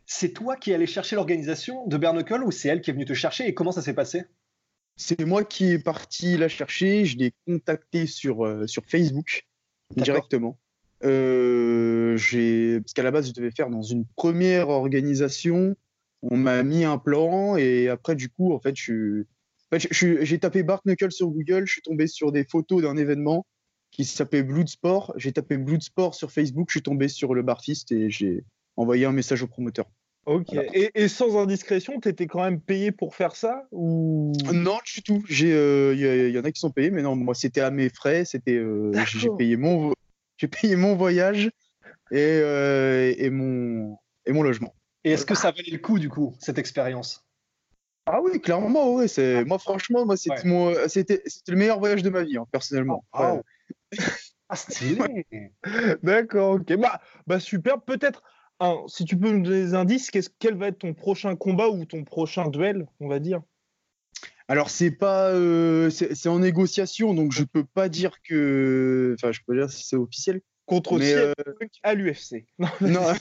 c'est 0.06 0.34
toi 0.34 0.56
qui 0.56 0.72
es 0.72 0.76
allé 0.76 0.86
chercher 0.86 1.16
l'organisation 1.16 1.88
de 1.88 1.98
Bernacle 1.98 2.44
ou 2.44 2.52
c'est 2.52 2.70
elle 2.70 2.82
qui 2.82 2.90
est 2.90 2.94
venue 2.94 3.06
te 3.06 3.14
chercher 3.14 3.48
et 3.48 3.54
comment 3.54 3.72
ça 3.72 3.82
s'est 3.82 3.94
passé? 3.94 4.26
C'est 4.98 5.26
moi 5.26 5.44
qui 5.44 5.72
est 5.72 5.80
parti 5.80 6.38
la 6.38 6.48
chercher. 6.48 7.06
Je 7.06 7.18
l'ai 7.18 7.34
contacté 7.46 8.06
sur, 8.06 8.46
euh, 8.46 8.68
sur 8.68 8.86
Facebook 8.86 9.46
directement. 9.96 10.58
Euh, 11.04 12.18
parce 12.80 12.94
qu'à 12.94 13.04
la 13.04 13.12
base, 13.12 13.28
je 13.28 13.34
devais 13.34 13.52
faire 13.52 13.70
dans 13.70 13.82
une 13.82 14.06
première 14.16 14.70
organisation. 14.70 15.76
On 16.22 16.38
m'a 16.38 16.64
mis 16.64 16.86
un 16.86 16.98
plan 16.98 17.58
et 17.58 17.90
après, 17.90 18.16
du 18.16 18.30
coup, 18.30 18.54
en 18.54 18.60
fait, 18.60 18.76
je, 18.76 19.26
en 19.72 19.80
fait, 19.80 19.88
je- 19.92 19.94
je- 19.94 20.26
j'ai 20.26 20.40
tapé 20.40 20.64
Bart 20.64 20.82
Knuckle 20.86 21.12
sur 21.12 21.28
Google. 21.28 21.66
Je 21.66 21.74
suis 21.74 21.82
tombé 21.82 22.08
sur 22.08 22.32
des 22.32 22.44
photos 22.44 22.82
d'un 22.82 22.98
événement 22.98 23.46
qui 23.92 24.06
s'appelait 24.06 24.44
Bloodsport. 24.44 25.14
J'ai 25.16 25.32
tapé 25.32 25.58
Bloodsport 25.58 26.16
sur 26.16 26.32
Facebook. 26.32 26.68
Je 26.70 26.74
suis 26.74 26.84
tombé 26.84 27.08
sur 27.08 27.34
le 27.34 27.42
Barfist 27.42 27.92
et 27.92 28.10
j'ai 28.10 28.44
envoyé 28.76 29.06
un 29.06 29.12
message 29.12 29.42
au 29.42 29.48
promoteur. 29.48 29.86
Ok. 30.26 30.48
Voilà. 30.54 30.70
Et, 30.74 30.92
et 30.96 31.08
sans 31.08 31.38
indiscrétion, 31.38 32.00
tu 32.00 32.10
étais 32.10 32.28
quand 32.28 32.44
même 32.44 32.60
payé 32.60 32.92
pour 32.92 33.16
faire 33.16 33.36
ça 33.36 33.68
ou? 33.72 34.34
Non, 34.54 34.80
du 34.86 35.02
tout. 35.04 35.24
J'ai, 35.30 35.54
euh, 35.54 35.94
Il 35.96 36.30
y, 36.30 36.34
y 36.34 36.40
en 36.40 36.44
a 36.44 36.52
qui 36.52 36.60
sont 36.60 36.72
payés, 36.72 36.92
mais 36.92 37.02
non, 37.04 37.16
moi, 37.16 37.36
c'était 37.36 37.62
à 37.62 37.72
mes 37.72 37.90
frais. 37.90 38.26
C'était, 38.26 38.56
euh, 38.58 38.92
j'ai 39.06 39.30
payé 39.38 39.56
mon, 39.56 39.94
j'ai 40.38 40.48
payé 40.48 40.76
mon 40.76 40.96
voyage 40.96 41.52
et, 42.12 42.18
euh, 42.18 43.14
et 43.18 43.30
mon 43.30 43.98
et 44.26 44.32
mon 44.32 44.42
logement. 44.42 44.76
Et 45.04 45.12
est-ce 45.12 45.26
que 45.26 45.36
ça 45.36 45.52
valait 45.52 45.72
le 45.72 45.78
coup, 45.78 46.00
du 46.00 46.10
coup, 46.10 46.36
cette 46.40 46.58
expérience? 46.58 47.25
Ah 48.08 48.22
oui, 48.22 48.40
clairement, 48.40 48.94
ouais. 48.96 49.08
C'est 49.08 49.44
moi, 49.46 49.58
franchement, 49.58 50.06
moi, 50.06 50.16
c'était 50.18 50.36
Ouais. 50.44 50.46
mon, 50.46 50.88
c'était, 50.88 51.22
c'était 51.26 51.52
le 51.52 51.58
meilleur 51.58 51.80
voyage 51.80 52.04
de 52.04 52.10
ma 52.10 52.24
vie, 52.24 52.38
hein, 52.38 52.46
personnellement. 52.52 53.04
Ah, 53.12 53.36
Ouais. 53.36 53.42
Ah, 54.48 54.56
stylé 54.56 55.26
D'accord, 56.04 56.52
ok. 56.52 56.76
Bah, 56.76 57.02
bah 57.26 57.40
super. 57.40 57.82
Peut-être, 57.82 58.22
si 58.88 59.04
tu 59.04 59.18
peux 59.18 59.32
me 59.32 59.42
donner 59.42 59.64
des 59.64 59.74
indices, 59.74 60.12
qu'est-ce- 60.12 60.30
quel 60.38 60.56
va 60.56 60.68
être 60.68 60.78
ton 60.78 60.94
prochain 60.94 61.36
combat 61.36 61.68
ou 61.70 61.84
ton 61.86 62.04
prochain 62.04 62.48
duel, 62.50 62.86
on 63.00 63.08
va 63.08 63.18
dire? 63.20 63.42
Alors, 64.48 64.70
c'est 64.70 64.92
pas, 64.92 65.30
euh, 65.32 65.90
c'est 65.90 66.14
c'est 66.14 66.30
en 66.30 66.38
négociation, 66.38 67.16
donc 67.16 67.32
je 67.32 67.44
peux 67.44 67.64
pas 67.64 67.90
dire 67.90 68.22
que, 68.22 69.16
enfin, 69.18 69.32
je 69.32 69.40
peux 69.48 69.56
dire 69.56 69.72
si 69.72 69.84
c'est 69.84 69.96
officiel. 69.96 70.42
Contre 70.68 71.00
Mais, 71.00 71.14
euh, 71.16 71.34
à 71.82 71.96
l'UFC. 71.96 72.46
Non, 72.60 72.68
Non, 72.82 73.14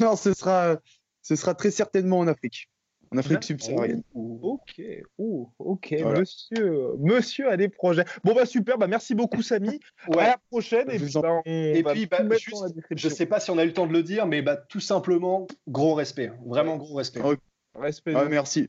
non, 0.00 0.16
ce 0.16 0.32
sera, 0.32 0.78
ce 1.22 1.36
sera 1.36 1.54
très 1.54 1.70
certainement 1.70 2.18
en 2.20 2.26
Afrique, 2.28 2.70
en 3.12 3.18
Afrique 3.18 3.44
subsaharienne. 3.44 4.02
Ok, 4.14 4.80
oh, 5.18 5.50
ok, 5.58 5.94
Voilà. 6.02 6.20
monsieur, 6.20 6.94
monsieur 6.98 7.50
a 7.50 7.56
des 7.56 7.68
projets. 7.68 8.04
Bon 8.24 8.34
bah 8.34 8.46
super, 8.46 8.78
bah 8.78 8.86
merci 8.86 9.14
beaucoup 9.14 9.42
Samy. 9.42 9.80
À 10.18 10.26
la 10.26 10.38
prochaine 10.50 10.90
et 10.90 10.98
puis, 10.98 11.16
en- 11.16 11.20
bah, 11.20 11.40
Et 11.46 11.82
puis, 11.82 12.06
bah, 12.06 12.18
juste, 12.36 12.74
Je 12.90 13.08
sais 13.08 13.26
pas 13.26 13.40
si 13.40 13.50
on 13.50 13.58
a 13.58 13.64
eu 13.64 13.68
le 13.68 13.72
temps 13.72 13.86
de 13.86 13.92
le 13.92 14.02
dire, 14.02 14.26
mais 14.26 14.42
bah, 14.42 14.56
tout 14.56 14.80
simplement, 14.80 15.46
gros 15.68 15.94
respect. 15.94 16.30
Vraiment 16.46 16.76
gros 16.76 16.94
respect. 16.94 17.20
Ouais. 17.20 17.36
Respect. 17.74 18.14
Ah, 18.16 18.24
merci. 18.24 18.68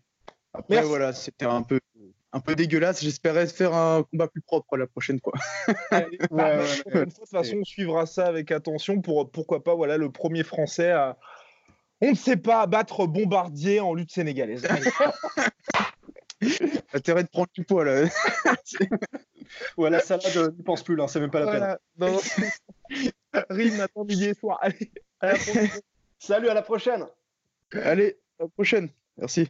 Après, 0.53 0.75
Merci. 0.75 0.89
voilà, 0.89 1.13
c'était 1.13 1.45
un 1.45 1.61
peu, 1.61 1.79
un 2.33 2.39
peu 2.39 2.55
dégueulasse. 2.55 3.03
J'espérais 3.03 3.47
faire 3.47 3.73
un 3.73 4.03
combat 4.03 4.27
plus 4.27 4.41
propre 4.41 4.75
la 4.75 4.87
prochaine 4.87 5.19
fois. 5.19 5.33
Allez, 5.91 6.17
Ouais, 6.19 6.27
bah, 6.31 6.59
ouais, 6.93 7.05
de 7.05 7.11
toute 7.11 7.29
façon, 7.29 7.57
on 7.61 7.63
suivra 7.63 8.05
ça 8.05 8.25
avec 8.27 8.51
attention 8.51 9.01
pour 9.01 9.29
pourquoi 9.31 9.63
pas 9.63 9.75
voilà 9.75 9.97
le 9.97 10.11
premier 10.11 10.43
Français 10.43 10.89
à 10.91 11.17
on 12.01 12.11
ne 12.11 12.15
sait 12.15 12.37
pas 12.37 12.65
battre 12.67 13.07
Bombardier 13.07 13.79
en 13.79 13.93
lutte 13.93 14.11
sénégalaise. 14.11 14.67
Intérêt 16.93 17.23
de 17.23 17.29
prendre 17.29 17.49
du 17.53 17.63
poids 17.63 17.85
là. 17.85 18.05
Ouais, 19.77 19.89
la 19.89 20.01
salade, 20.01 20.35
euh, 20.35 20.51
n'y 20.51 20.63
pense 20.63 20.83
plus, 20.83 20.95
là, 20.95 21.07
c'est 21.07 21.21
même 21.21 21.31
pas 21.31 21.39
la 21.39 21.45
peine. 21.45 21.57
Voilà. 21.57 21.79
Non, 21.97 22.11
non. 22.11 22.19
Rime 23.49 23.77
matin, 23.77 24.03
midi 24.03 24.25
et 24.25 24.33
soir. 24.33 24.59
Allez, 24.61 24.91
à 25.21 25.27
la 25.27 25.35
prochaine. 25.35 25.69
Salut, 26.19 26.49
à 26.49 26.53
la 26.53 26.61
prochaine 26.61 27.05
Allez, 27.73 28.17
à 28.39 28.43
la 28.43 28.49
prochaine. 28.49 28.89
Merci. 29.17 29.49